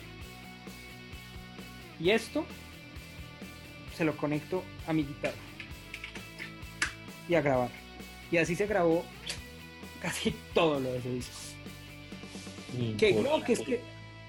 [1.99, 2.45] Y esto
[3.95, 5.35] se lo conecto a mi guitarra
[7.27, 7.69] y a grabar.
[8.31, 9.03] Y así se grabó
[10.01, 11.33] casi todo lo de ese disco.
[12.97, 13.81] Que no, que es que,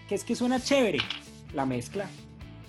[0.08, 0.98] que es que suena chévere
[1.54, 2.08] la mezcla.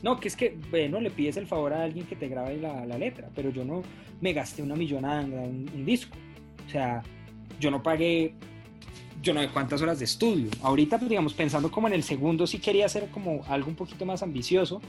[0.01, 2.85] No, que es que, bueno, le pides el favor a alguien que te grabe la,
[2.85, 3.81] la letra, pero yo no
[4.21, 6.15] me gasté una millonada en un, un disco.
[6.65, 7.03] O sea,
[7.59, 8.33] yo no pagué
[9.25, 10.49] yo no sé cuántas horas de estudio.
[10.61, 14.05] Ahorita, pues, digamos, pensando como en el segundo, sí quería hacer como algo un poquito
[14.05, 14.81] más ambicioso,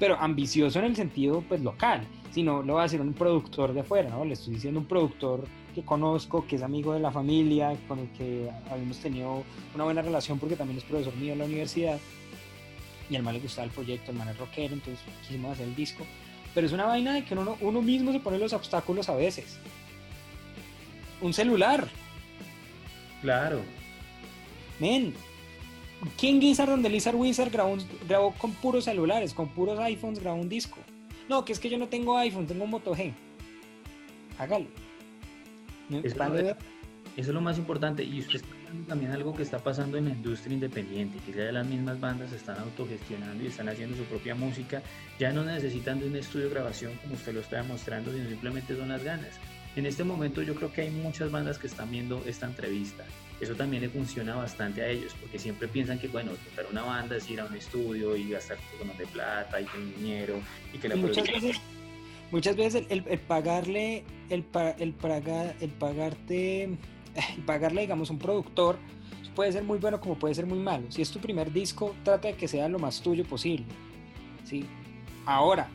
[0.00, 2.06] pero ambicioso en el sentido, pues, local.
[2.30, 4.24] Si no, lo va a hacer un productor de afuera, ¿no?
[4.24, 8.08] Le estoy diciendo un productor que conozco, que es amigo de la familia, con el
[8.12, 9.42] que habíamos tenido
[9.74, 11.98] una buena relación porque también es profesor mío en la universidad.
[13.10, 15.76] Y al mal le gustaba el proyecto, el man es rockero, entonces quisimos hacer el
[15.76, 16.04] disco.
[16.54, 19.58] Pero es una vaina de que uno, uno mismo se pone los obstáculos a veces.
[21.22, 21.88] Un celular,
[23.22, 23.62] Claro.
[24.80, 25.14] Men,
[26.16, 27.76] King Gizzard donde Lizard Wizard grabó,
[28.08, 30.78] grabó, con puros celulares, con puros iPhones, grabó un disco.
[31.28, 33.12] No, que es que yo no tengo iPhone, tengo un Moto G.
[34.38, 34.66] Hágalo.
[36.02, 36.56] Eso, lo, eso
[37.16, 38.02] es lo más importante.
[38.02, 41.52] Y usted está hablando también algo que está pasando en la industria independiente, que ya
[41.52, 44.82] las mismas bandas se están autogestionando y están haciendo su propia música.
[45.20, 48.76] Ya no necesitan de un estudio de grabación como usted lo está demostrando, sino simplemente
[48.76, 49.38] son las ganas.
[49.74, 53.04] En este momento yo creo que hay muchas bandas que están viendo esta entrevista.
[53.40, 57.16] Eso también le funciona bastante a ellos, porque siempre piensan que, bueno, tocar una banda
[57.16, 60.34] es ir a un estudio y gastar tonos de plata y con dinero
[60.72, 61.60] y que la muchas veces
[62.30, 64.44] muchas veces el, el, el pagarle el,
[64.78, 68.78] el, pagar, el pagarte el pagarle digamos un productor
[69.34, 70.86] puede ser muy bueno como puede ser muy malo.
[70.90, 73.66] Si es tu primer disco trata de que sea lo más tuyo posible
[74.44, 74.64] sí
[75.26, 75.68] ahora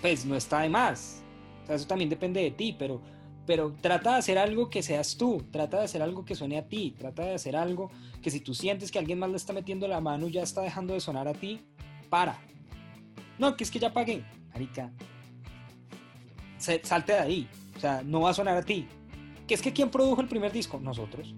[0.00, 1.22] pues no está de más.
[1.62, 3.00] O sea, eso también depende de ti pero
[3.46, 6.68] pero trata de hacer algo que seas tú, trata de hacer algo que suene a
[6.68, 7.90] ti, trata de hacer algo
[8.22, 10.62] que si tú sientes que alguien más le está metiendo la mano y ya está
[10.62, 11.60] dejando de sonar a ti,
[12.08, 12.38] para.
[13.38, 14.92] No, que es que ya pagué, Arica.
[16.58, 18.86] Salte de ahí, o sea, no va a sonar a ti.
[19.48, 21.34] Que es que quién produjo el primer disco, nosotros.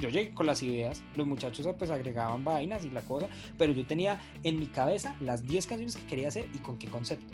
[0.00, 3.86] Yo llegué con las ideas, los muchachos pues agregaban vainas y la cosa, pero yo
[3.86, 7.32] tenía en mi cabeza las 10 canciones que quería hacer y con qué concepto.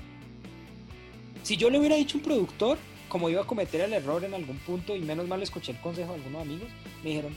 [1.43, 2.77] Si yo le hubiera dicho un productor,
[3.11, 6.13] como iba a cometer el error en algún punto, y menos mal escuché el consejo
[6.13, 6.69] de algunos amigos,
[7.03, 7.35] me dijeron,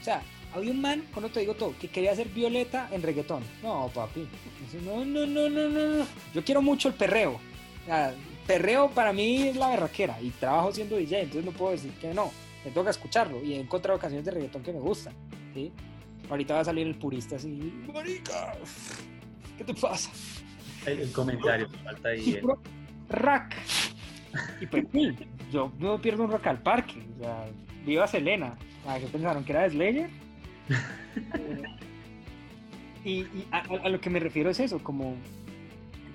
[0.00, 0.22] o sea,
[0.54, 3.42] había un man, cuando te digo todo, que quería hacer Violeta en reggaetón.
[3.62, 4.28] No, papi.
[4.84, 6.06] No, no, no, no, no.
[6.32, 7.40] Yo quiero mucho el perreo,
[7.88, 8.14] sea,
[8.46, 12.14] perreo para mí es la berraquera y trabajo siendo DJ, entonces no puedo decir que
[12.14, 12.30] no.
[12.64, 15.14] Me toca escucharlo y he encontrado canciones de reggaetón que me gustan.
[15.54, 15.72] ¿sí?
[16.28, 18.56] Ahorita va a salir el purista así, marica,
[19.56, 20.10] ¿qué te pasa?
[20.84, 22.34] El, comentario, falta ahí.
[22.34, 22.60] El- puro
[23.08, 23.56] rack.
[24.60, 25.14] Y pues sí,
[25.52, 27.02] yo no pierdo un rock al parque.
[27.18, 27.46] O sea,
[27.86, 28.56] viva Selena.
[28.86, 29.44] ¿A qué pensaron?
[29.44, 30.10] ¿Que era de Slayer?
[31.34, 31.62] Eh,
[33.04, 35.16] y y a, a- a lo que me refiero es eso, como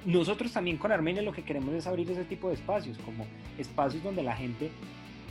[0.06, 3.26] nosotros también con Armenia lo que queremos es abrir ese tipo de espacios, como
[3.58, 4.70] espacios donde la gente,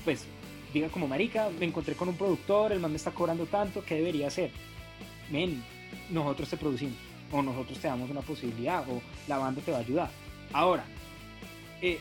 [0.05, 0.27] pues,
[0.73, 3.97] diga como, marica, me encontré con un productor, el man me está cobrando tanto, ¿qué
[3.97, 4.51] debería hacer?
[5.31, 5.63] Men,
[6.11, 6.97] nosotros te producimos,
[7.31, 10.11] o nosotros te damos una posibilidad, o la banda te va a ayudar.
[10.53, 10.85] Ahora,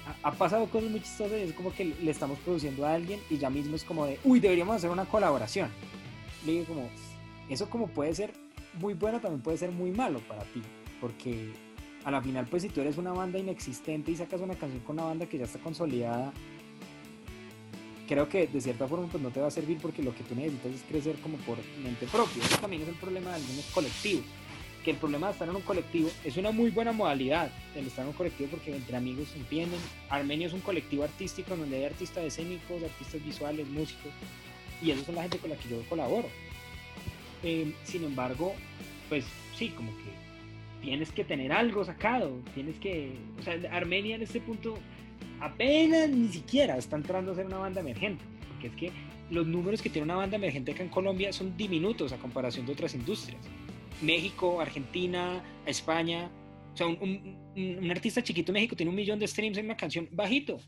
[0.05, 3.37] ha, ha pasado cosas muy chistosas, es como que le estamos produciendo a alguien y
[3.37, 5.69] ya mismo es como de, uy, deberíamos hacer una colaboración.
[6.45, 6.89] Le digo como,
[7.49, 8.33] eso como puede ser
[8.79, 10.61] muy bueno, también puede ser muy malo para ti,
[10.99, 11.51] porque
[12.03, 14.97] a la final, pues si tú eres una banda inexistente y sacas una canción con
[14.97, 16.31] una banda que ya está consolidada,
[18.07, 20.35] creo que de cierta forma pues no te va a servir porque lo que tú
[20.35, 22.43] necesitas es crecer como por mente propia.
[22.43, 24.25] Eso también es el problema de algunos colectivos.
[24.83, 28.03] Que el problema de estar en un colectivo es una muy buena modalidad el estar
[28.03, 29.79] en un colectivo porque entre amigos entienden.
[30.09, 34.11] Armenio es un colectivo artístico donde hay artistas escénicos, artistas visuales, músicos
[34.81, 36.27] y eso es la gente con la que yo colaboro.
[37.43, 38.53] Eh, sin embargo,
[39.09, 40.11] pues sí, como que
[40.81, 44.77] tienes que tener algo sacado, tienes que, o sea, Armenia en este punto
[45.39, 48.91] apenas ni siquiera está entrando a ser una banda emergente, porque es que
[49.29, 52.73] los números que tiene una banda emergente acá en Colombia son diminutos a comparación de
[52.73, 53.41] otras industrias.
[54.01, 56.29] México, Argentina, España,
[56.73, 60.07] o sea, un, artista chiquito en México tiene un millón de streams en una canción
[60.11, 60.59] bajito,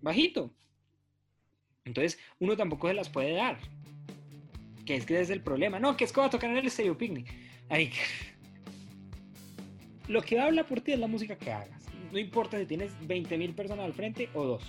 [0.00, 0.52] bajito.
[1.84, 3.58] Entonces, uno tampoco se las puede dar.
[4.84, 5.80] Que es que es el problema.
[5.80, 7.32] No, que es que va a tocar en el Stereo Picnic.
[7.68, 7.90] Ay,
[10.08, 11.86] lo que habla por ti es la música que hagas.
[12.12, 14.62] No importa si tienes 20.000 personas al frente o dos.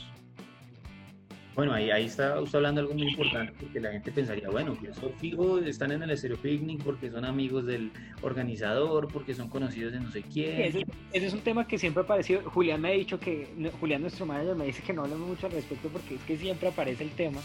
[1.60, 5.12] Bueno, ahí, ahí está usted hablando algo muy importante porque la gente pensaría, bueno, eso
[5.20, 7.92] fijo, están en el Estéreo Picnic porque son amigos del
[8.22, 10.62] organizador, porque son conocidos de no sé quién.
[10.62, 12.50] Ese, es un tema que siempre ha aparecido.
[12.50, 13.46] Julián me ha dicho que,
[13.78, 16.70] Julián, nuestro manager, me dice que no hablemos mucho al respecto porque es que siempre
[16.70, 17.42] aparece el tema.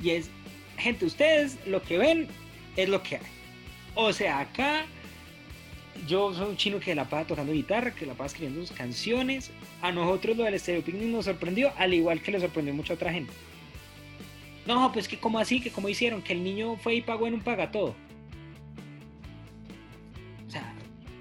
[0.00, 0.30] Y es,
[0.76, 2.28] gente, ustedes lo que ven
[2.76, 3.26] es lo que hay.
[3.96, 4.84] O sea, acá
[6.06, 9.50] yo soy un chino que la pasa tocando guitarra, que la pasa escribiendo sus canciones.
[9.82, 12.96] A nosotros lo del Stereo Picnic nos sorprendió, al igual que le sorprendió mucho a
[12.96, 13.32] otra gente.
[14.66, 17.34] No, pues que como así, que como hicieron, que el niño fue y pagó en
[17.34, 17.94] un pagatodo.
[20.46, 20.72] O sea,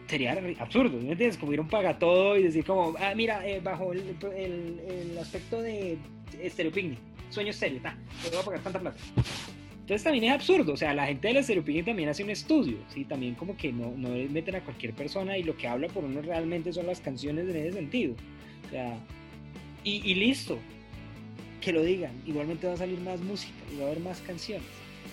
[0.08, 1.38] sería absurdo, ¿me entiendes?
[1.38, 4.80] Como ir a un pagatodo y decir como, ah, mira, eh, bajo el, el-
[5.12, 5.98] el aspecto de
[6.48, 7.98] Stereo Picnic, sueño estéreo, ta,
[8.32, 8.98] voy a pagar tanta plata.
[9.84, 12.78] Entonces también es absurdo, o sea, la gente del Stereo Picnic también hace un estudio,
[12.88, 13.04] ¿sí?
[13.04, 16.22] También como que no, no meten a cualquier persona y lo que habla por uno
[16.22, 18.16] realmente son las canciones en ese sentido.
[18.66, 18.98] O sea,
[19.84, 20.58] y, listo,
[21.60, 24.66] que lo digan, igualmente va a salir más música y va a haber más canciones.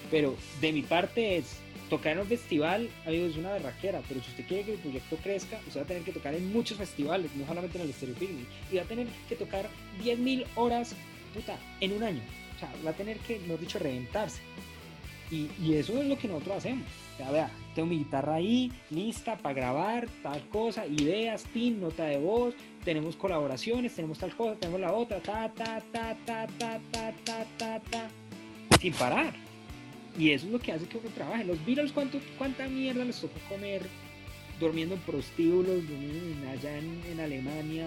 [0.09, 4.31] Pero de mi parte es tocar en un festival, amigos, es una berraquera, pero si
[4.31, 7.35] usted quiere que el proyecto crezca, usted va a tener que tocar en muchos festivales,
[7.35, 8.15] no solamente en el Stereo
[8.71, 9.69] y va a tener que tocar
[10.05, 10.95] 10.000 horas,
[11.35, 12.23] puta, en un año.
[12.61, 14.41] Sea, va a tener que, mejor dicho, reventarse.
[15.31, 16.87] Y, y eso es lo que nosotros hacemos.
[17.33, 22.55] Vea, tengo mi guitarra ahí, lista para grabar, tal cosa, ideas, pin, nota de voz,
[22.83, 27.45] tenemos colaboraciones, tenemos tal cosa, tenemos la otra, ta, ta, ta, ta, ta, ta, ta,
[27.59, 28.09] ta, ta,
[28.81, 29.35] sin parar.
[30.19, 31.45] Y eso es lo que hace que uno trabaje.
[31.45, 33.83] Los Beatles, ¿cuánto, ¿cuánta mierda les tocó comer
[34.59, 37.87] durmiendo en prostíbulos, durmiendo en- allá en, en Alemania,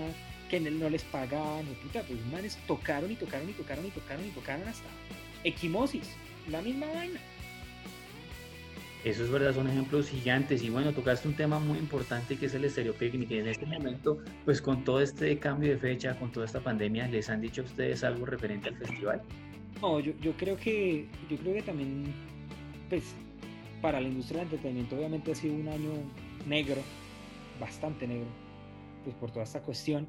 [0.53, 1.65] que no no les pagaban?
[1.67, 4.87] o puta, pues manes tocaron y tocaron y tocaron y tocaron y tocaron hasta
[5.43, 6.07] equimosis,
[6.47, 7.19] la misma vaina.
[9.03, 10.61] Eso es verdad, son ejemplos gigantes.
[10.61, 13.31] Y bueno, tocaste un tema muy importante que es el Stereo Picnic.
[13.31, 17.07] Y en este momento, pues con todo este cambio de fecha, con toda esta pandemia,
[17.07, 19.21] ¿les han dicho a ustedes algo referente al festival?
[19.81, 22.13] No, yo, yo creo que yo creo que también
[22.89, 23.15] pues
[23.81, 25.91] para la industria del entretenimiento obviamente ha sido un año
[26.45, 26.81] negro,
[27.59, 28.29] bastante negro,
[29.03, 30.07] pues por toda esta cuestión.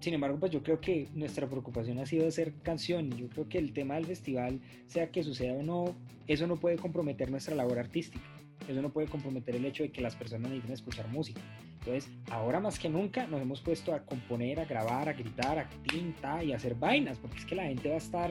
[0.00, 3.10] Sin embargo, pues yo creo que nuestra preocupación ha sido hacer canción.
[3.16, 6.76] Yo creo que el tema del festival, sea que suceda o no, eso no puede
[6.76, 8.24] comprometer nuestra labor artística.
[8.68, 11.40] Eso no puede comprometer el hecho de que las personas necesiten escuchar música.
[11.80, 15.68] Entonces, ahora más que nunca nos hemos puesto a componer, a grabar, a gritar, a
[15.88, 18.30] tinta y a hacer vainas, porque es que la gente va a estar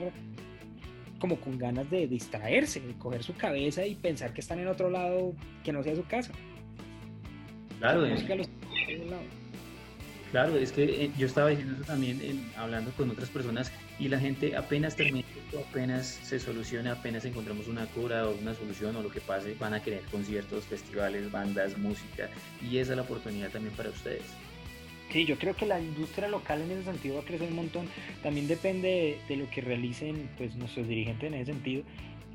[1.20, 4.90] como con ganas de distraerse, de coger su cabeza y pensar que están en otro
[4.90, 6.32] lado que no sea su casa.
[7.80, 8.36] Claro, La música
[10.38, 14.20] Claro, es que eh, yo estaba diciendo eso también hablando con otras personas y la
[14.20, 19.02] gente apenas termine esto, apenas se solucione, apenas encontramos una cura o una solución o
[19.02, 22.30] lo que pase, van a querer conciertos, festivales, bandas, música
[22.62, 24.22] y esa es la oportunidad también para ustedes.
[25.12, 27.88] Sí, yo creo que la industria local en ese sentido va a crecer un montón.
[28.22, 31.82] También depende de, lo que realicen pues, nuestros dirigentes en ese sentido.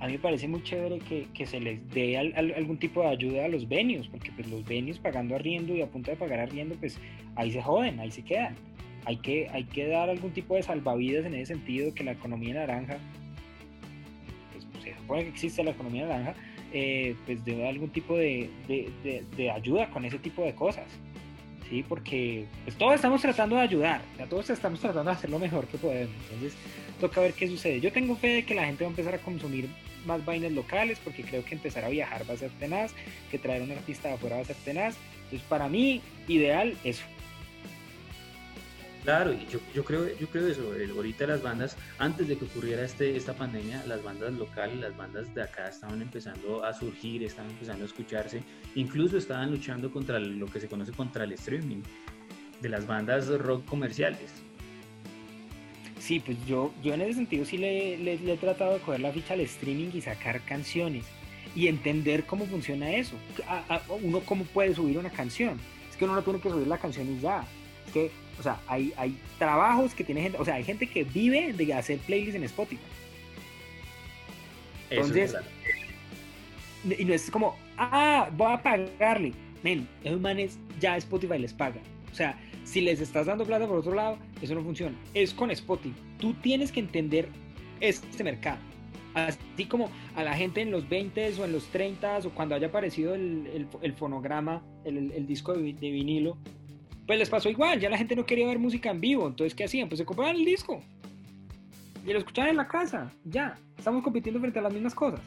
[0.02, 3.44] A mí me parece muy chévere que, que se les dé algún tipo de ayuda
[3.44, 6.74] a los venios, porque pues, los venios pagando arriendo y a punto de pagar arriendo,
[6.74, 6.98] pues
[7.36, 8.56] ahí se joden, ahí se quedan.
[9.04, 12.54] Hay que, hay que dar algún tipo de salvavidas en ese sentido, que la economía
[12.54, 12.98] naranja,
[14.50, 16.34] pues, se supone que existe la economía naranja,
[16.72, 20.86] eh, pues debe algún tipo de, de, de ayuda con ese tipo de cosas.
[21.70, 21.84] ¿sí?
[21.88, 25.78] Porque pues, todos estamos tratando de ayudar, todos estamos tratando de hacer lo mejor que
[25.78, 26.16] podemos.
[26.24, 26.58] Entonces,
[27.00, 27.80] toca ver qué sucede.
[27.80, 29.68] Yo tengo fe de que la gente va a empezar a consumir
[30.06, 32.92] más vainas locales, porque creo que empezar a viajar va a ser tenaz,
[33.30, 34.96] que traer un artista de afuera va a ser tenaz.
[35.24, 37.04] Entonces, para mí, ideal eso.
[39.02, 40.62] Claro, y yo, yo, creo, yo creo eso.
[40.94, 45.34] ahorita las bandas, antes de que ocurriera este, esta pandemia, las bandas locales, las bandas
[45.34, 48.42] de acá estaban empezando a surgir, estaban empezando a escucharse,
[48.76, 51.82] incluso estaban luchando contra lo que se conoce contra el streaming
[52.60, 54.30] de las bandas rock comerciales.
[56.02, 59.12] Sí, pues yo, yo en ese sentido sí le, le, he tratado de coger la
[59.12, 61.04] ficha al streaming y sacar canciones
[61.54, 63.14] y entender cómo funciona eso.
[64.02, 65.60] uno cómo puede subir una canción.
[65.88, 67.46] Es que uno no tiene que subir la canción y ya.
[67.86, 68.10] Es que
[68.40, 71.72] o sea, hay, hay trabajos que tiene gente, o sea, hay gente que vive de
[71.72, 72.82] hacer playlists en Spotify.
[74.90, 75.36] Entonces,
[76.98, 79.32] y no es como, ah, voy a pagarle.
[79.62, 81.80] Men, esos manes ya Spotify les paga.
[82.10, 82.36] O sea,
[82.72, 84.96] si les estás dando plata por otro lado, eso no funciona.
[85.12, 85.94] Es con Spotify.
[86.18, 87.28] Tú tienes que entender
[87.80, 88.58] este mercado.
[89.12, 92.68] Así como a la gente en los 20 o en los 30 o cuando haya
[92.68, 96.38] aparecido el, fonograma, el, el disco de, de, vinilo,
[97.06, 99.64] pues les pasó igual, ya la gente no quería ver música en vivo, entonces ¿qué
[99.64, 99.90] hacían?
[99.90, 100.80] Pues se compraban el disco
[102.06, 105.20] y lo escuchaban en la casa, ya, estamos compitiendo frente a las mismas cosas.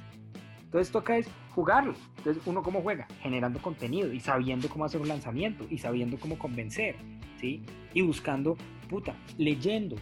[0.75, 1.95] Entonces toca es jugarlo.
[2.17, 6.37] Entonces uno cómo juega, generando contenido y sabiendo cómo hacer un lanzamiento y sabiendo cómo
[6.37, 6.97] convencer,
[7.39, 7.63] ¿sí?
[7.93, 8.57] Y buscando,
[8.89, 9.95] puta, leyendo.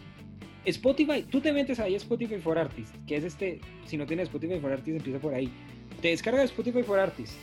[0.64, 4.58] Spotify, tú te metes ahí Spotify for Artists, que es este, si no tienes Spotify
[4.58, 5.48] for Artists, empieza por ahí.
[6.02, 7.36] Te descargas Spotify for Artists.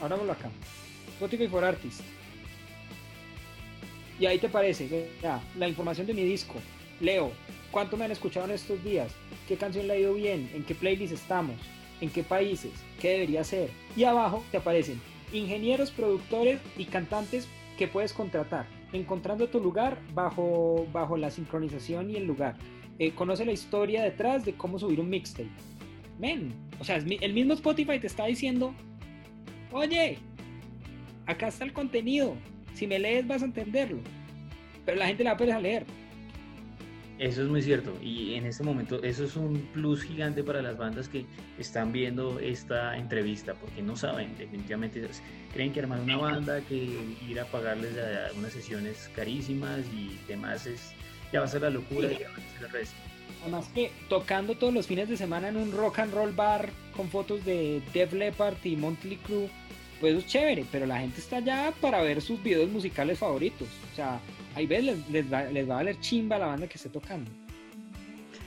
[0.00, 0.48] Ahora acá.
[1.18, 2.02] Spotify for Artists
[4.18, 5.10] y ahí te parece,
[5.58, 6.54] la información de mi disco,
[7.00, 7.32] leo,
[7.70, 9.12] cuánto me han escuchado en estos días,
[9.46, 11.56] qué canción le ha ido bien, en qué playlist estamos,
[12.00, 13.70] en qué países, qué debería ser.
[13.96, 15.00] Y abajo te aparecen
[15.32, 22.16] ingenieros, productores y cantantes que puedes contratar, encontrando tu lugar bajo, bajo la sincronización y
[22.16, 22.56] el lugar.
[22.98, 25.50] Eh, conoce la historia detrás de cómo subir un mixtape.
[26.18, 28.72] Men, o sea, el mismo Spotify te está diciendo,
[29.72, 30.18] oye,
[31.26, 32.36] acá está el contenido,
[32.72, 33.98] si me lees vas a entenderlo.
[34.84, 35.86] Pero la gente la va a leer.
[37.18, 40.76] Eso es muy cierto y en este momento eso es un plus gigante para las
[40.76, 41.24] bandas que
[41.58, 45.06] están viendo esta entrevista porque no saben definitivamente,
[45.52, 46.74] creen que armar una banda, que
[47.28, 47.92] ir a pagarles
[48.36, 50.92] unas sesiones carísimas y demás es,
[51.32, 52.96] ya va a ser la locura y ya va a ser el resto.
[53.42, 57.08] Además que tocando todos los fines de semana en un rock and roll bar con
[57.10, 59.48] fotos de Def Leppard y Monthly Crew
[60.00, 63.68] pues es chévere, pero la gente está allá para ver sus videos musicales favoritos.
[63.92, 64.20] O sea,
[64.54, 67.30] ahí ves, les, va, a valer chimba la banda que esté tocando.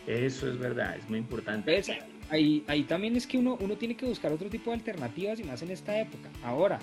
[0.05, 1.83] Eso es verdad, es muy importante.
[2.29, 5.43] Ahí, ahí también es que uno, uno tiene que buscar otro tipo de alternativas y
[5.43, 6.29] más en esta época.
[6.43, 6.79] Ahora,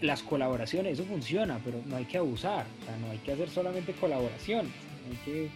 [0.00, 3.48] las colaboraciones, eso funciona, pero no hay que abusar, o sea, no hay que hacer
[3.48, 4.72] solamente colaboraciones,
[5.08, 5.48] hay que,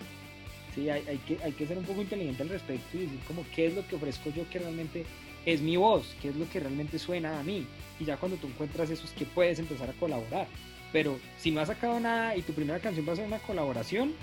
[0.75, 3.45] sí, hay, hay, que, hay que ser un poco inteligente al respecto y decir como
[3.55, 5.05] qué es lo que ofrezco yo que realmente
[5.45, 7.67] es mi voz, qué es lo que realmente suena a mí.
[7.99, 10.49] Y ya cuando tú encuentras eso es que puedes empezar a colaborar.
[10.97, 14.15] Pero si no has sacado nada y tu primera canción va a ser una colaboración,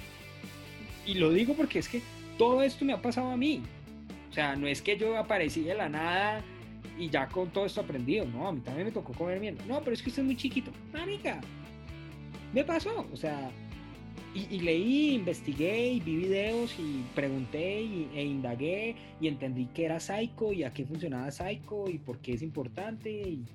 [1.06, 2.02] y lo digo porque es que
[2.36, 3.62] todo esto me ha pasado a mí.
[4.32, 6.42] O sea, no es que yo aparecí de la nada
[6.98, 8.26] y ya con todo esto aprendido.
[8.26, 9.64] No, a mí también me tocó comer mierda.
[9.68, 10.72] No, pero es que usted es muy chiquito.
[10.92, 11.42] Marica,
[12.56, 13.06] me pasó.
[13.14, 13.52] O sea,
[14.34, 17.82] y, leí, investigué y vi videos y pregunté
[18.16, 22.34] e indagué y entendí qué era Psycho y a qué funcionaba Psycho y por qué
[22.34, 23.12] es importante.
[23.12, 23.46] Y,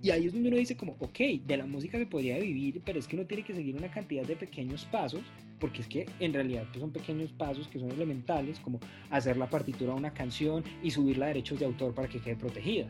[0.00, 2.98] y ahí es donde uno dice como, ok, de la música se podría vivir, pero
[2.98, 5.22] es que uno tiene que seguir una cantidad de pequeños pasos,
[5.58, 8.78] porque es que en realidad pues, son pequeños pasos que son elementales, como
[9.10, 12.36] hacer la partitura de una canción y subirla a derechos de autor para que quede
[12.36, 12.86] protegida.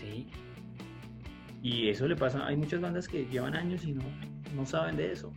[0.00, 0.26] ¿sí?
[1.62, 4.04] Y eso le pasa, hay muchas bandas que llevan años y no,
[4.54, 5.32] no saben de eso.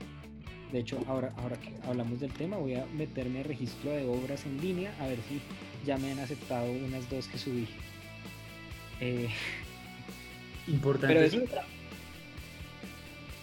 [0.72, 4.46] De hecho, ahora, ahora que hablamos del tema, voy a meterme al registro de obras
[4.46, 5.42] en línea a ver si
[5.84, 7.68] ya me han aceptado unas dos que subí.
[9.02, 9.30] Eh,
[10.70, 11.16] Importante.
[11.16, 11.44] Pero eso...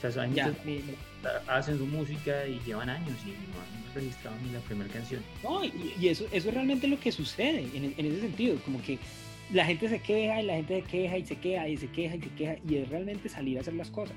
[0.03, 0.53] O sea, ya,
[1.49, 5.23] hacen su música y llevan años y no han registrado ni la primera canción.
[5.43, 8.99] No, y, eso, eso es realmente lo que sucede en, en ese sentido, como que
[9.53, 12.17] la gente se queja y la gente se queja y se queja y se queja
[12.17, 14.17] y se queja y es realmente salir a hacer las cosas.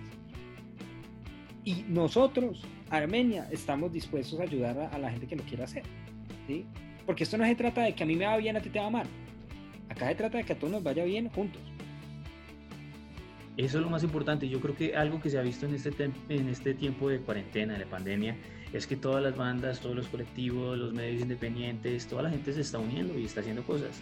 [1.63, 5.83] Y nosotros, Armenia, estamos dispuestos a ayudar a, a la gente que lo quiera hacer.
[6.47, 6.65] ¿sí?
[7.05, 8.79] Porque esto no se trata de que a mí me va bien, a ti te
[8.79, 9.07] va mal.
[9.89, 11.61] Acá se trata de que a todos nos vaya bien juntos.
[13.59, 14.47] Eso es lo más importante.
[14.47, 15.91] Yo creo que algo que se ha visto en este,
[16.29, 18.37] en este tiempo de cuarentena, de pandemia,
[18.71, 22.61] es que todas las bandas, todos los colectivos, los medios independientes, toda la gente se
[22.61, 23.99] está uniendo y está haciendo cosas.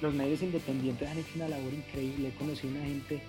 [0.00, 2.28] Los medios independientes han hecho una labor increíble.
[2.28, 3.20] He conocido una gente,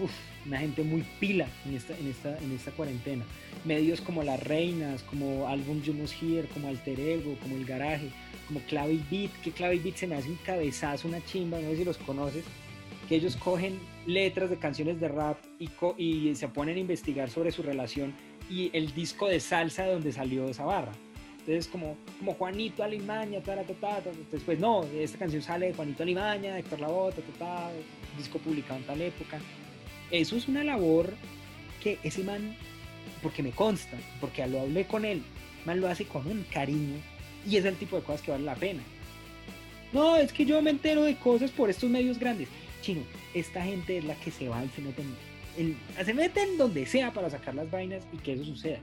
[0.00, 0.12] uf,
[0.46, 3.26] una gente muy pila en esta, en, esta, en esta cuarentena.
[3.66, 6.14] Medios como Las Reinas, como Album You Must
[6.54, 8.08] como Alter Ego, como El Garaje,
[8.46, 11.76] como Clave Beat, que Clave Beat se me hace un cabezazo, una chimba, no sé
[11.76, 12.44] si los conoces,
[13.08, 17.62] que ellos cogen letras de canciones de rap y, se ponen a investigar sobre su
[17.62, 18.14] relación
[18.50, 20.92] y el disco de salsa de donde salió esa barra.
[21.40, 23.98] Entonces, como, como Juanito Alimaña, ta, ta, ta.
[23.98, 27.12] Entonces, pues no, esta canción sale de Juanito Alimaña, de Héctor Lavoe,
[28.18, 29.38] disco publicado en tal época.
[30.10, 31.12] Eso es una labor
[31.82, 32.54] que ese man,
[33.22, 35.22] porque me consta, porque lo hablé con él,
[35.64, 36.96] man lo hace con un cariño
[37.46, 38.82] y es el tipo de cosas que vale la pena.
[39.92, 42.48] No, es que yo me entero de cosas por estos medios grandes.
[42.80, 43.02] Chino,
[43.34, 45.02] esta gente es la que se va y se mete
[45.56, 48.78] en, se mete en donde sea para sacar las vainas y que eso suceda.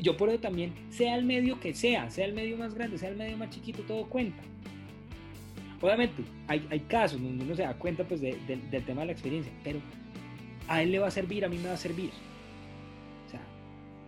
[0.00, 3.10] Yo por eso también, sea el medio que sea, sea el medio más grande, sea
[3.10, 4.42] el medio más chiquito, todo cuenta.
[5.80, 9.06] Obviamente, hay, hay casos donde uno se da cuenta pues, de- de- del tema de
[9.06, 9.80] la experiencia, pero
[10.68, 12.10] a él le va a servir, a mí me va a servir.
[13.26, 13.40] O sea,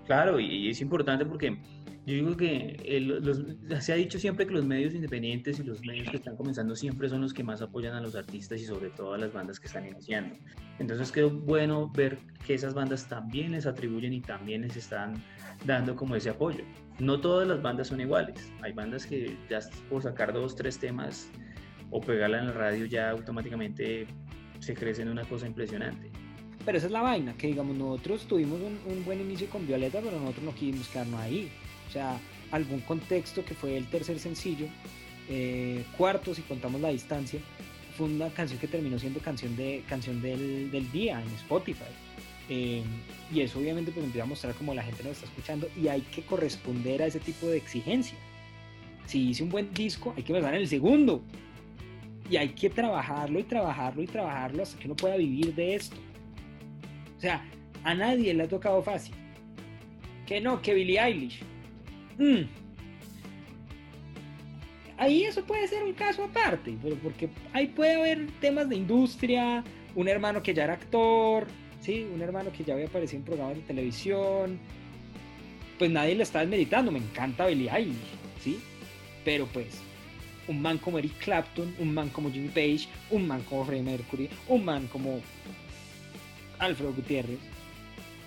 [0.06, 1.56] Claro, y, y es importante porque
[2.04, 3.42] yo digo que el- los-
[3.84, 7.08] se ha dicho siempre que los medios independientes y los medios que están comenzando siempre
[7.08, 9.68] son los que más apoyan a los artistas y sobre todo a las bandas que
[9.68, 10.34] están iniciando.
[10.80, 15.22] Entonces quedó bueno ver que esas bandas también les atribuyen y también les están
[15.64, 16.64] dando como ese apoyo.
[16.98, 18.50] No todas las bandas son iguales.
[18.62, 21.30] Hay bandas que ya por sacar dos, tres temas
[21.90, 24.06] o pegarla en la radio ya automáticamente
[24.58, 26.10] se crecen una cosa impresionante.
[26.64, 30.00] Pero esa es la vaina, que digamos, nosotros tuvimos un, un buen inicio con Violeta,
[30.00, 31.50] pero nosotros no quisimos quedarnos ahí.
[31.92, 32.18] O sea,
[32.52, 34.64] algún contexto que fue el tercer sencillo,
[35.28, 37.38] eh, cuarto, si contamos la distancia,
[37.98, 41.92] fue una canción que terminó siendo canción, de, canción del, del día en Spotify.
[42.48, 42.82] Eh,
[43.30, 46.00] y eso obviamente pues empieza a mostrar como la gente nos está escuchando y hay
[46.00, 48.16] que corresponder a ese tipo de exigencia.
[49.04, 51.22] Si hice un buen disco, hay que empezar en el segundo.
[52.30, 55.96] Y hay que trabajarlo y trabajarlo y trabajarlo hasta que uno pueda vivir de esto.
[57.18, 57.44] O sea,
[57.84, 59.14] a nadie le ha tocado fácil.
[60.26, 61.51] Que no, que Billie Eilish.
[62.22, 62.46] Mm.
[64.96, 69.64] Ahí eso puede ser un caso aparte, pero porque ahí puede haber temas de industria,
[69.96, 71.48] un hermano que ya era actor,
[71.80, 72.06] ¿sí?
[72.14, 74.60] un hermano que ya había aparecido en programas de televisión.
[75.78, 77.96] Pues nadie le está desmeditando, me encanta Billie Eilish,
[78.40, 78.60] ¿sí?
[79.24, 79.80] Pero pues,
[80.46, 84.30] un man como Eric Clapton, un man como Jimmy Page, un man como Freddie Mercury,
[84.46, 85.20] un man como
[86.60, 87.40] Alfredo Gutiérrez,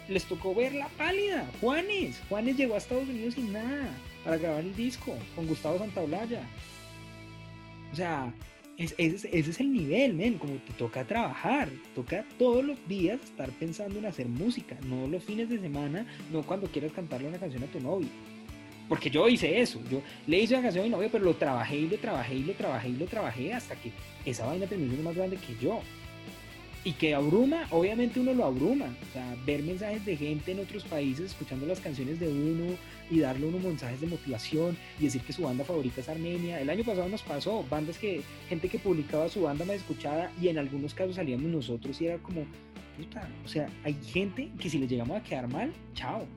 [0.10, 1.50] les tocó ver la pálida.
[1.62, 3.90] Juanes, Juanes llegó a Estados Unidos sin nada
[4.24, 6.42] para grabar el disco con Gustavo Santaolalla.
[7.92, 8.34] O sea,
[8.78, 13.50] es- ese, es el nivel, men, como te toca trabajar, toca todos los días estar
[13.52, 17.64] pensando en hacer música, no los fines de semana, no cuando quieras cantarle una canción
[17.64, 18.10] a tu novio.
[18.90, 21.78] Porque yo hice eso, yo le hice una canción a mi novio, pero lo trabajé
[21.78, 23.92] y lo trabajé y lo trabajé y lo trabajé hasta que
[24.26, 25.80] esa vaina terminó más grande que yo
[26.86, 28.86] y que abruma, obviamente uno lo abruma.
[28.86, 32.76] O sea, ver mensajes de gente en otros países escuchando las canciones de uno
[33.10, 36.62] y darle a uno mensajes de motivación y decir que su banda favorita es Armenia.
[36.62, 40.48] El año pasado nos pasó, bandas que, gente que publicaba su banda más escuchada y
[40.50, 42.46] en algunos casos salíamos nosotros y era como,
[42.96, 46.28] puta, o sea, hay gente que si les llegamos a quedar mal, chao.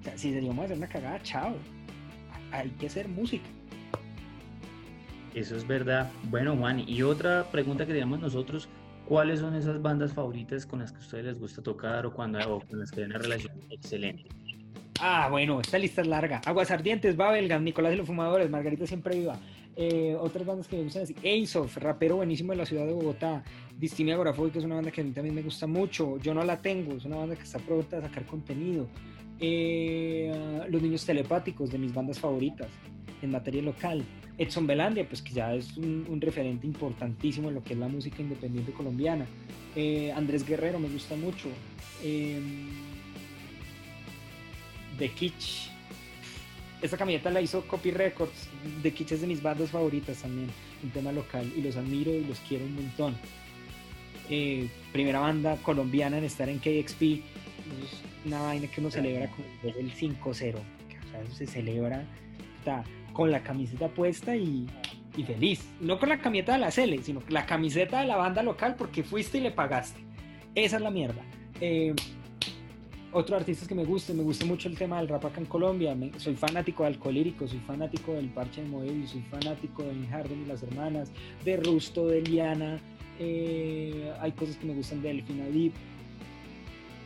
[0.00, 1.56] O sea, si les llegamos a hacer una cagada, chao.
[2.52, 3.46] Hay que hacer música.
[5.34, 6.10] Eso es verdad.
[6.24, 8.68] Bueno, Juan, y otra pregunta que teníamos nosotros,
[9.06, 12.38] ¿cuáles son esas bandas favoritas con las que a ustedes les gusta tocar o, cuando,
[12.54, 14.28] o con las que hay una relación excelente?
[15.00, 16.40] Ah, bueno, esta lista es larga.
[16.44, 19.38] Aguas Ardientes, Babelgam, Nicolás y los Fumadores, Margarita Siempre Viva.
[19.78, 21.14] Eh, otras bandas que me gustan así.
[21.22, 23.44] Ainsof, rapero buenísimo de la ciudad de Bogotá.
[23.78, 26.16] Distimia Agorafóbica es una banda que a mí también me gusta mucho.
[26.18, 28.88] Yo no la tengo, es una banda que está pronta a sacar contenido.
[29.38, 32.68] Eh, los Niños Telepáticos, de mis bandas favoritas
[33.20, 34.02] en materia local.
[34.38, 38.20] Edson Belandia, pues que ya es un, referente importantísimo en lo que es la música
[38.20, 39.26] independiente colombiana.
[39.74, 41.48] Eh, Andrés Guerrero me gusta mucho.
[42.02, 42.40] Eh,
[44.98, 45.70] The Kitsch.
[46.82, 48.48] Esta camiseta la hizo Copy Records.
[48.82, 50.50] The Kitsch es de mis bandas favoritas también,
[50.82, 53.16] un tema local, y los admiro y los quiero un montón.
[54.28, 57.22] Eh, primera banda colombiana en estar en KXP.
[58.26, 59.30] Una vaina que uno celebra
[59.62, 60.56] desde el 5-0.
[60.56, 62.04] O eso se celebra
[63.16, 64.66] con la camiseta puesta y,
[65.26, 65.66] feliz.
[65.80, 69.02] No con la camiseta de la Cele, sino la camiseta de la banda local porque
[69.02, 69.98] fuiste y le pagaste.
[70.54, 71.22] Esa es la mierda.
[71.62, 71.94] Eh,
[73.12, 75.96] otros artistas que me gustan, me gusta mucho el tema del rap acá en Colombia,
[76.18, 80.44] soy fanático de Alcolírico, soy fanático del Parche de Moebius, soy fanático de Harden y
[80.44, 81.10] las hermanas,
[81.42, 82.78] de Rusto, de Liana,
[83.18, 85.72] eh, hay cosas que me gustan de Delfina Deep,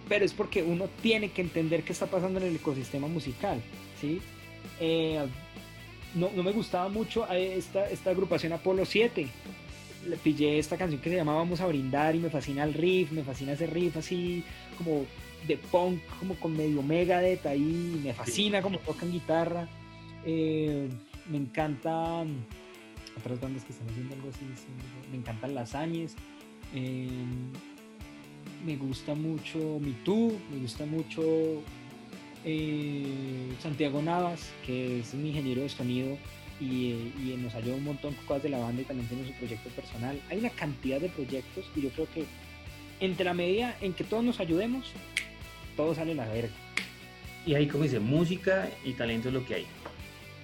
[0.09, 3.63] pero es porque uno tiene que entender qué está pasando en el ecosistema musical,
[4.01, 4.21] ¿sí?
[4.81, 5.25] Eh,
[6.15, 9.29] no, no me gustaba mucho esta, esta agrupación Apolo 7,
[10.09, 13.13] le pillé esta canción que se llama Vamos a brindar y me fascina el riff,
[13.13, 14.43] me fascina ese riff así
[14.79, 15.05] como
[15.47, 19.69] de punk, como con medio Megadeth ahí, me fascina como tocan guitarra.
[20.25, 20.89] Eh,
[21.29, 22.45] me encantan
[23.17, 24.67] otras bandas que están haciendo algo así, sí,
[25.11, 26.15] me encantan las Áñez.
[26.75, 27.09] eh,
[28.65, 31.23] me gusta mucho Me Too, me gusta mucho
[32.45, 36.17] eh, Santiago Navas, que es un ingeniero de sonido
[36.61, 39.27] y, eh, y nos ayuda un montón con cosas de la banda y también tiene
[39.27, 40.21] su proyecto personal.
[40.31, 42.25] Hay una cantidad de proyectos y yo creo que
[43.01, 44.87] entre la medida en que todos nos ayudemos,
[45.77, 46.53] todo sale a la verga.
[47.47, 49.67] Y ahí, como dice, música y talento es lo que hay.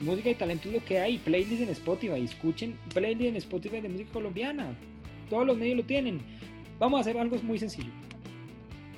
[0.01, 1.19] Música y talento es lo que hay.
[1.19, 2.23] Playlist en Spotify.
[2.23, 4.75] Escuchen playlist en Spotify de música colombiana.
[5.29, 6.21] Todos los medios lo tienen.
[6.79, 7.91] Vamos a hacer algo muy sencillo.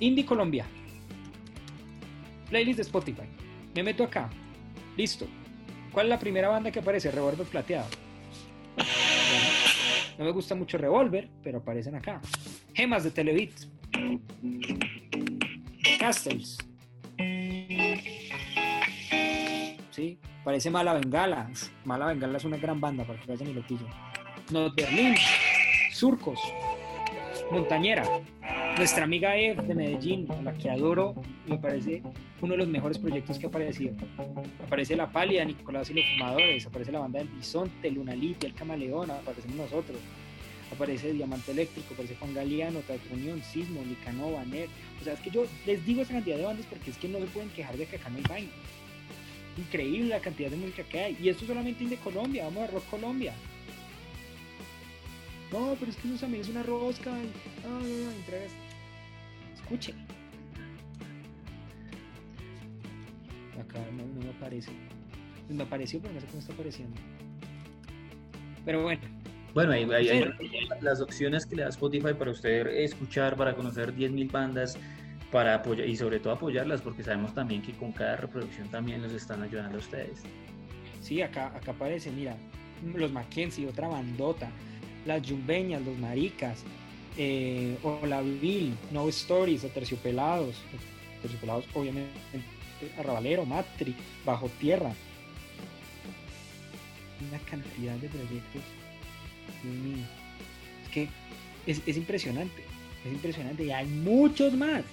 [0.01, 0.67] Indie Colombia.
[2.49, 3.29] Playlist de Spotify.
[3.75, 4.31] Me meto acá.
[4.97, 5.27] Listo.
[5.93, 7.11] ¿Cuál es la primera banda que aparece?
[7.11, 7.89] Revolver Plateado.
[10.19, 12.21] No me gusta mucho Revolver, pero aparecen acá.
[12.75, 13.53] Gemas de Televit.
[15.99, 16.59] Castles.
[19.91, 21.51] Sí, parece Mala Bengala.
[21.85, 23.89] Mala Bengala es una gran banda para que vayan y lo pillen.
[24.51, 25.15] Not Berlín,
[25.93, 26.41] Surcos,
[27.51, 28.05] Montañera,
[28.79, 31.15] nuestra amiga Eve de Medellín, a la que adoro,
[31.49, 32.01] me parece
[32.41, 33.95] uno de los mejores proyectos que ha aparecido.
[34.65, 38.55] Aparece La Pálida, Nicolás y los Fumadores, aparece la banda del Bisonte, Luna Lidia, El
[38.55, 39.99] Camaleón, aparecemos nosotros.
[40.73, 44.69] Aparece Diamante Eléctrico, aparece Juan Galeano, Teatro Unión, Sismo, Nicanova, Ner.
[45.01, 47.19] O sea, es que yo les digo esa cantidad de bandas porque es que no
[47.19, 48.51] se pueden quejar de que acá no hay vaina
[49.57, 51.19] increíble la cantidad de música que hay.
[51.21, 53.35] Y esto solamente de Colombia, vamos a Rock Colombia.
[55.51, 57.13] No, pero es que eso también es una rosca.
[57.13, 58.68] Ay.
[59.69, 59.93] Escuche.
[63.61, 64.71] Acá no, no me aparece.
[65.51, 66.97] Me apareció, pero no sé cómo está apareciendo.
[68.65, 69.01] Pero bueno,
[69.53, 69.87] Bueno, ahí
[70.81, 74.79] las opciones que le da Spotify para usted escuchar, para conocer 10.000 bandas,
[75.31, 79.13] para apoyar y sobre todo apoyarlas, porque sabemos también que con cada reproducción también los
[79.13, 80.23] están ayudando a ustedes.
[81.03, 82.37] sí, acá, acá aparece, mira,
[82.95, 84.51] los Mackenzie, otra bandota,
[85.07, 86.65] las Yumbeñas, los Maricas,
[87.19, 90.55] eh, Hola Bill, No Stories, Aterciopelados,
[91.19, 92.13] Aterciopelados, obviamente,
[92.97, 93.95] Arrabalero, Matri,
[94.25, 94.93] Bajo Tierra.
[97.29, 98.63] Una cantidad de proyectos.
[100.85, 101.09] Es que
[101.67, 102.63] es impresionante,
[103.05, 104.85] es impresionante y hay muchos más.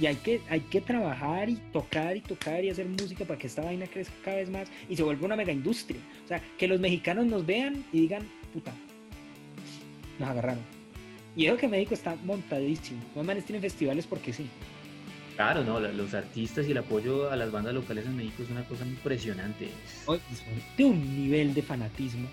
[0.00, 3.46] Y hay que, hay que trabajar y tocar y tocar y hacer música para que
[3.46, 6.00] esta vaina crezca cada vez más y se vuelva una mega industria.
[6.24, 8.72] O sea, que los mexicanos nos vean y digan, puta,
[10.18, 10.79] nos agarraron.
[11.36, 13.00] Y eso que México está montadísimo.
[13.14, 14.48] Los manes tienen festivales porque sí.
[15.36, 18.64] Claro, no, los artistas y el apoyo a las bandas locales en México es una
[18.64, 19.68] cosa impresionante.
[20.76, 22.28] De un nivel de fanatismo.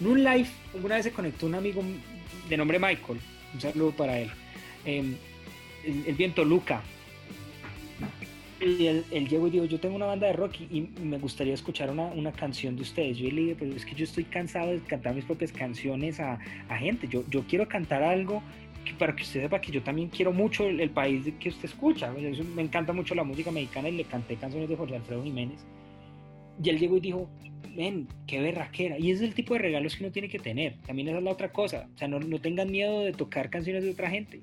[0.00, 1.82] En un live, alguna vez se conectó un amigo
[2.48, 3.20] de nombre Michael.
[3.52, 4.30] Un saludo para él.
[4.84, 5.14] Eh,
[5.84, 6.82] el, el viento Luca.
[8.64, 11.52] Y él, él llegó y dijo, yo tengo una banda de rock y, me gustaría
[11.52, 13.18] escuchar una, una canción de ustedes.
[13.18, 16.38] Yo le dije, pero es que yo estoy cansado de cantar mis propias canciones a,
[16.68, 17.06] a gente.
[17.08, 18.42] Yo, yo quiero cantar algo
[18.84, 21.66] que- para que usted sepa que yo también quiero mucho el, el país que usted
[21.66, 22.12] escucha.
[22.54, 25.64] Me encanta mucho la música mexicana y le canté canciones de Jorge Alfredo Jiménez.
[26.62, 27.28] Y él llegó y dijo,
[27.76, 28.98] ven, qué berraquera.
[28.98, 30.76] Y es el tipo de regalos que uno tiene que tener.
[30.86, 31.88] También esa es la otra cosa.
[31.94, 34.40] O sea, no, no tengan miedo de tocar canciones de otra gente.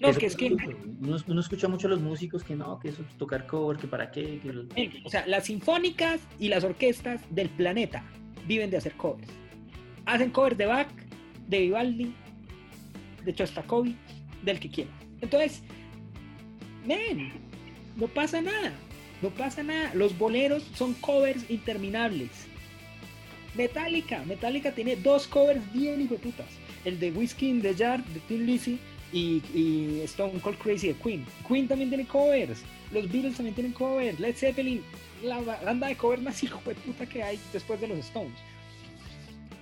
[0.00, 2.90] No, Eso que es que, Uno, uno escucha mucho a los músicos que no, que
[2.90, 6.48] eso es tocar cover, que para qué, que los- ven, o sea, las sinfónicas y
[6.48, 8.04] las orquestas del planeta
[8.46, 9.28] viven de hacer covers.
[10.06, 10.88] Hacen covers de Bach,
[11.48, 12.14] de Vivaldi,
[13.24, 13.96] de Shostakovich,
[14.44, 14.90] del que quiera.
[15.20, 15.62] Entonces,
[16.86, 17.32] ven,
[17.96, 18.72] no pasa nada.
[19.20, 19.92] No pasa nada.
[19.94, 22.30] Los boleros son covers interminables.
[23.56, 24.22] Metallica.
[24.24, 26.46] Metallica tiene dos covers bien hijueputas.
[26.84, 28.78] El de Whiskey in the Jar de Tim Lizzy
[29.12, 31.24] y, y Stone Cold Crazy de Queen.
[31.46, 32.62] Queen también tiene covers.
[32.92, 34.18] Los Beatles también tienen covers.
[34.20, 34.82] Led Zeppelin,
[35.22, 38.38] la ba- banda de covers más hijueputa que hay después de los Stones.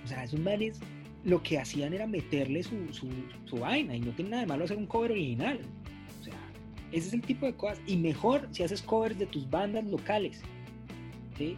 [0.03, 0.79] O sea, esos manes
[1.25, 3.09] lo que hacían era meterle su, su,
[3.45, 5.59] su vaina y no tiene nada de malo hacer un cover original.
[6.21, 6.33] O sea,
[6.91, 7.79] ese es el tipo de cosas.
[7.87, 10.41] Y mejor si haces covers de tus bandas locales.
[11.37, 11.55] ¿sí?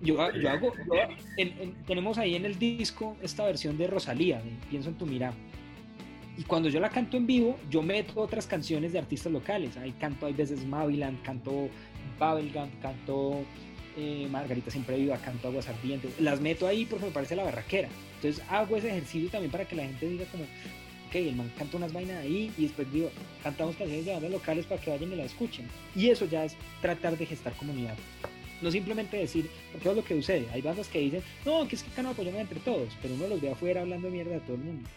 [0.00, 0.72] Yo, ha- yo hago.
[0.86, 0.94] yo-
[1.36, 5.06] en- en- tenemos ahí en el disco esta versión de Rosalía, de Pienso en tu
[5.06, 5.34] mirada.
[6.36, 9.76] Y cuando yo la canto en vivo, yo meto otras canciones de artistas locales.
[9.76, 11.68] Ahí canto, hay veces Maviland, canto
[12.18, 13.44] Babelgam, canto
[13.96, 16.18] eh, Margarita Siempre Viva, canto Aguas Ardientes.
[16.20, 17.88] Las meto ahí porque me parece la barraquera.
[18.16, 21.76] Entonces hago ese ejercicio también para que la gente diga como, ok, el man canta
[21.76, 23.10] unas vainas ahí y después digo,
[23.42, 25.68] cantamos canciones de bandas locales para que vayan y la escuchen.
[25.94, 27.94] Y eso ya es tratar de gestar comunidad.
[28.60, 30.46] No simplemente decir, porque es lo que sucede.
[30.52, 33.28] Hay bandas que dicen, no, que es que acá no apoyamos entre todos, pero uno
[33.28, 34.88] los ve afuera hablando mierda de todo el mundo.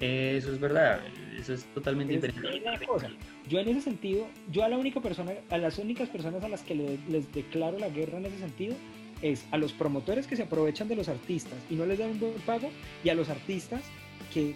[0.00, 1.00] Eso es verdad,
[1.38, 2.86] eso es totalmente Es- diferente.
[2.86, 3.10] cosa.
[3.48, 6.62] Yo en ese sentido, yo a la única persona, a las únicas personas a las
[6.62, 8.76] que le- les declaro la guerra en ese sentido
[9.22, 12.20] es a los promotores que se aprovechan de los artistas y no les dan un
[12.20, 12.70] buen pago
[13.02, 13.82] y a los artistas
[14.32, 14.54] que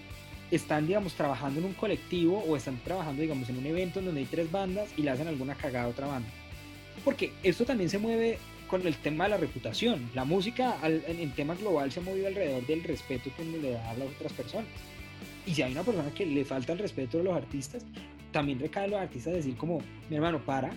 [0.53, 4.21] están, digamos, trabajando en un colectivo o están trabajando, digamos, en un evento en donde
[4.21, 6.29] hay tres bandas y le hacen alguna cagada a otra banda.
[7.05, 8.39] Porque esto también se mueve
[8.69, 10.11] con el tema de la reputación.
[10.15, 13.57] La música al- en, en tema global se ha movido alrededor del respeto que uno
[13.59, 14.69] le da a las otras personas.
[15.47, 17.85] Y si hay una persona que le falta el respeto a los artistas,
[18.31, 20.71] también recae en los artistas decir como, mi hermano, para,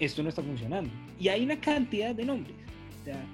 [0.00, 0.90] esto no está funcionando.
[1.18, 2.56] Y hay una cantidad de nombres.
[3.00, 3.24] O sea,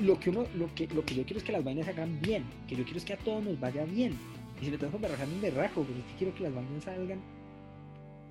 [0.00, 2.44] lo que, uno, lo, que, lo que yo quiero es que las vainas salgan bien,
[2.66, 4.16] que yo quiero es que a todos nos vaya bien.
[4.60, 6.84] Y si me tengo que berrajar, me berrajo, pero es que quiero que las vainas
[6.84, 7.20] salgan.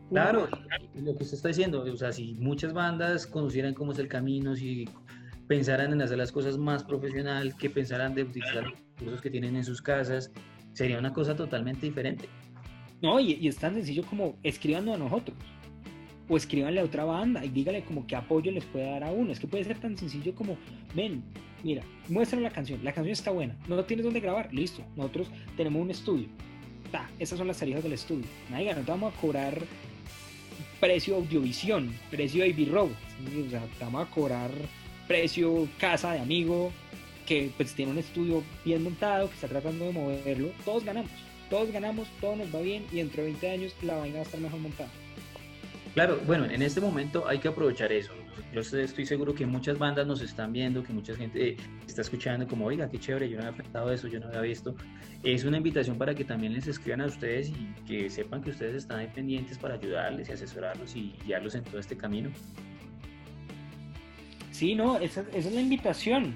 [0.09, 0.49] Claro,
[0.95, 4.55] lo que usted está diciendo, o sea, si muchas bandas conocieran cómo es el camino,
[4.55, 4.85] si
[5.47, 9.55] pensaran en hacer las cosas más profesional, que pensaran de utilizar los recursos que tienen
[9.55, 10.31] en sus casas,
[10.73, 12.27] sería una cosa totalmente diferente.
[13.01, 15.37] No, y, y es tan sencillo como escríbanos a nosotros.
[16.29, 19.31] O escríbanle a otra banda y dígale como qué apoyo les puede dar a uno.
[19.31, 20.57] Es que puede ser tan sencillo como,
[20.95, 21.23] ven,
[21.63, 22.83] mira, muéstrame la canción.
[22.83, 23.57] La canción está buena.
[23.67, 24.53] No tienes dónde grabar.
[24.53, 24.83] Listo.
[24.95, 26.27] Nosotros tenemos un estudio.
[26.91, 28.25] Ta, esas son las tarifas del estudio.
[28.49, 29.61] Naiga, no te vamos a cobrar
[30.79, 32.91] precio audiovisión, precio Robo.
[33.29, 33.45] ¿sí?
[33.47, 34.51] O sea, te vamos a cobrar
[35.07, 36.71] precio casa de amigo
[37.31, 40.49] que pues tiene un estudio bien montado, que está tratando de moverlo.
[40.65, 41.11] Todos ganamos
[41.51, 44.23] todos ganamos, todo nos va bien y dentro de 20 años la vaina va a
[44.23, 44.89] estar mejor montada.
[45.93, 48.13] Claro, bueno, en este momento hay que aprovechar eso.
[48.53, 52.65] Yo estoy seguro que muchas bandas nos están viendo, que mucha gente está escuchando como,
[52.65, 54.73] oiga, qué chévere, yo no había pensado eso, yo no había visto.
[55.23, 58.75] Es una invitación para que también les escriban a ustedes y que sepan que ustedes
[58.75, 62.29] están ahí pendientes para ayudarles y asesorarlos y guiarlos en todo este camino.
[64.51, 66.33] Sí, no, esa, esa es la invitación,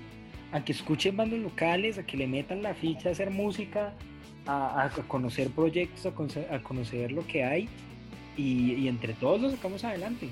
[0.56, 3.94] a que escuchen bandas locales, a que le metan la ficha a hacer música,
[4.48, 7.68] a, conocer proyectos, a conocer, a conocer lo que hay
[8.38, 10.30] y, y entre todos lo sacamos adelante.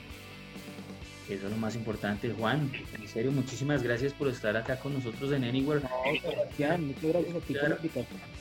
[1.29, 2.69] Eso es lo más importante, Juan.
[2.99, 5.81] En serio, muchísimas gracias por estar acá con nosotros en Anywhere.
[6.21, 7.77] Sebastián, muchas gracias a ti por la.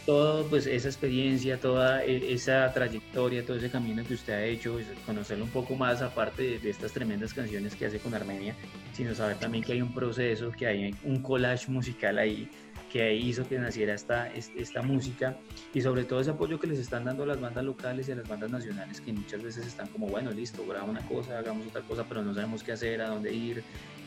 [0.05, 4.73] Todo, pues, esa experiencia, toda e- esa trayectoria, todo ese camino que usted ha hecho,
[4.73, 8.57] pues, conocerlo un poco más, aparte de, de estas tremendas canciones que hace con Armenia,
[8.93, 12.49] sino saber también que hay un proceso, que hay un collage musical ahí,
[12.93, 15.39] que hizo que naciera esta, es- esta música
[15.73, 18.17] y sobre todo ese apoyo que les están dando a las bandas locales y a
[18.17, 21.81] las bandas nacionales que muchas veces están como, bueno, listo, grabamos una cosa, hagamos otra
[21.83, 23.63] cosa, pero no sabemos qué hacer, a dónde ir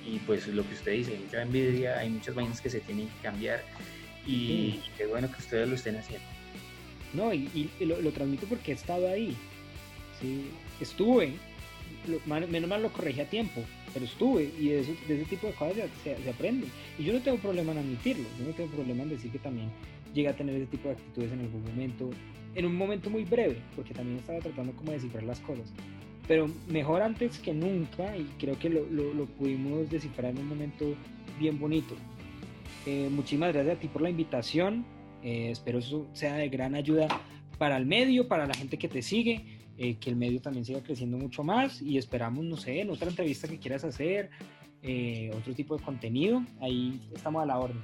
[0.05, 3.07] y pues lo que usted dice, hay mucha envidia, hay muchas vainas que se tienen
[3.07, 3.63] que cambiar
[4.27, 6.27] y qué bueno que ustedes lo estén haciendo.
[7.13, 9.35] No, y, y- y lo, lo transmito porque he estado ahí.
[10.21, 11.33] Sí, estuve.
[12.07, 13.61] Lo- menos mal lo corregí a tiempo,
[13.93, 14.51] pero estuve.
[14.59, 16.67] Y de, eso- de ese tipo de cosas se, se- se aprende.
[16.99, 18.25] Y yo no tengo problema en admitirlo.
[18.39, 19.69] Yo no tengo problema en decir que también
[20.13, 22.09] llegué a tener ese tipo de actitudes en algún momento.
[22.55, 25.71] En un momento muy breve, porque también estaba tratando como de descifrar las cosas.
[26.27, 30.47] Pero mejor antes que nunca, y creo que lo, lo- lo pudimos descifrar en un
[30.47, 30.95] momento
[31.39, 31.95] bien bonito.
[32.85, 34.85] Eh, muchísimas gracias a ti por la invitación.
[35.23, 37.07] Eh, espero eso sea de gran ayuda
[37.57, 40.81] para el medio, para la gente que te sigue, eh, que el medio también siga
[40.81, 44.29] creciendo mucho más y esperamos, no sé, en otra entrevista que quieras hacer,
[44.81, 47.81] eh, otro tipo de contenido, ahí estamos a la orden.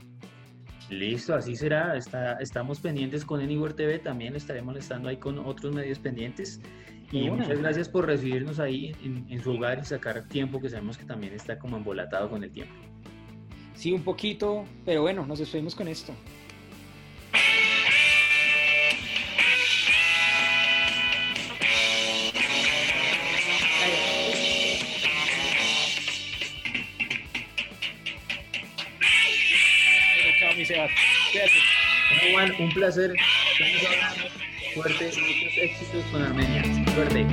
[0.89, 1.95] Listo, así será.
[1.95, 6.59] Está, estamos pendientes con Anywhere TV, también estaremos estando ahí con otros medios pendientes.
[7.11, 10.97] Y muchas gracias por recibirnos ahí en, en su hogar y sacar tiempo que sabemos
[10.97, 12.73] que también está como embolatado con el tiempo.
[13.73, 16.13] Sí, un poquito, pero bueno, nos despedimos con esto.
[30.71, 30.91] Sebas.
[31.31, 32.31] Cuídate.
[32.31, 33.13] Juan, un placer.
[33.59, 36.63] Y muchos éxitos con Armenia.
[36.93, 37.25] Suerte.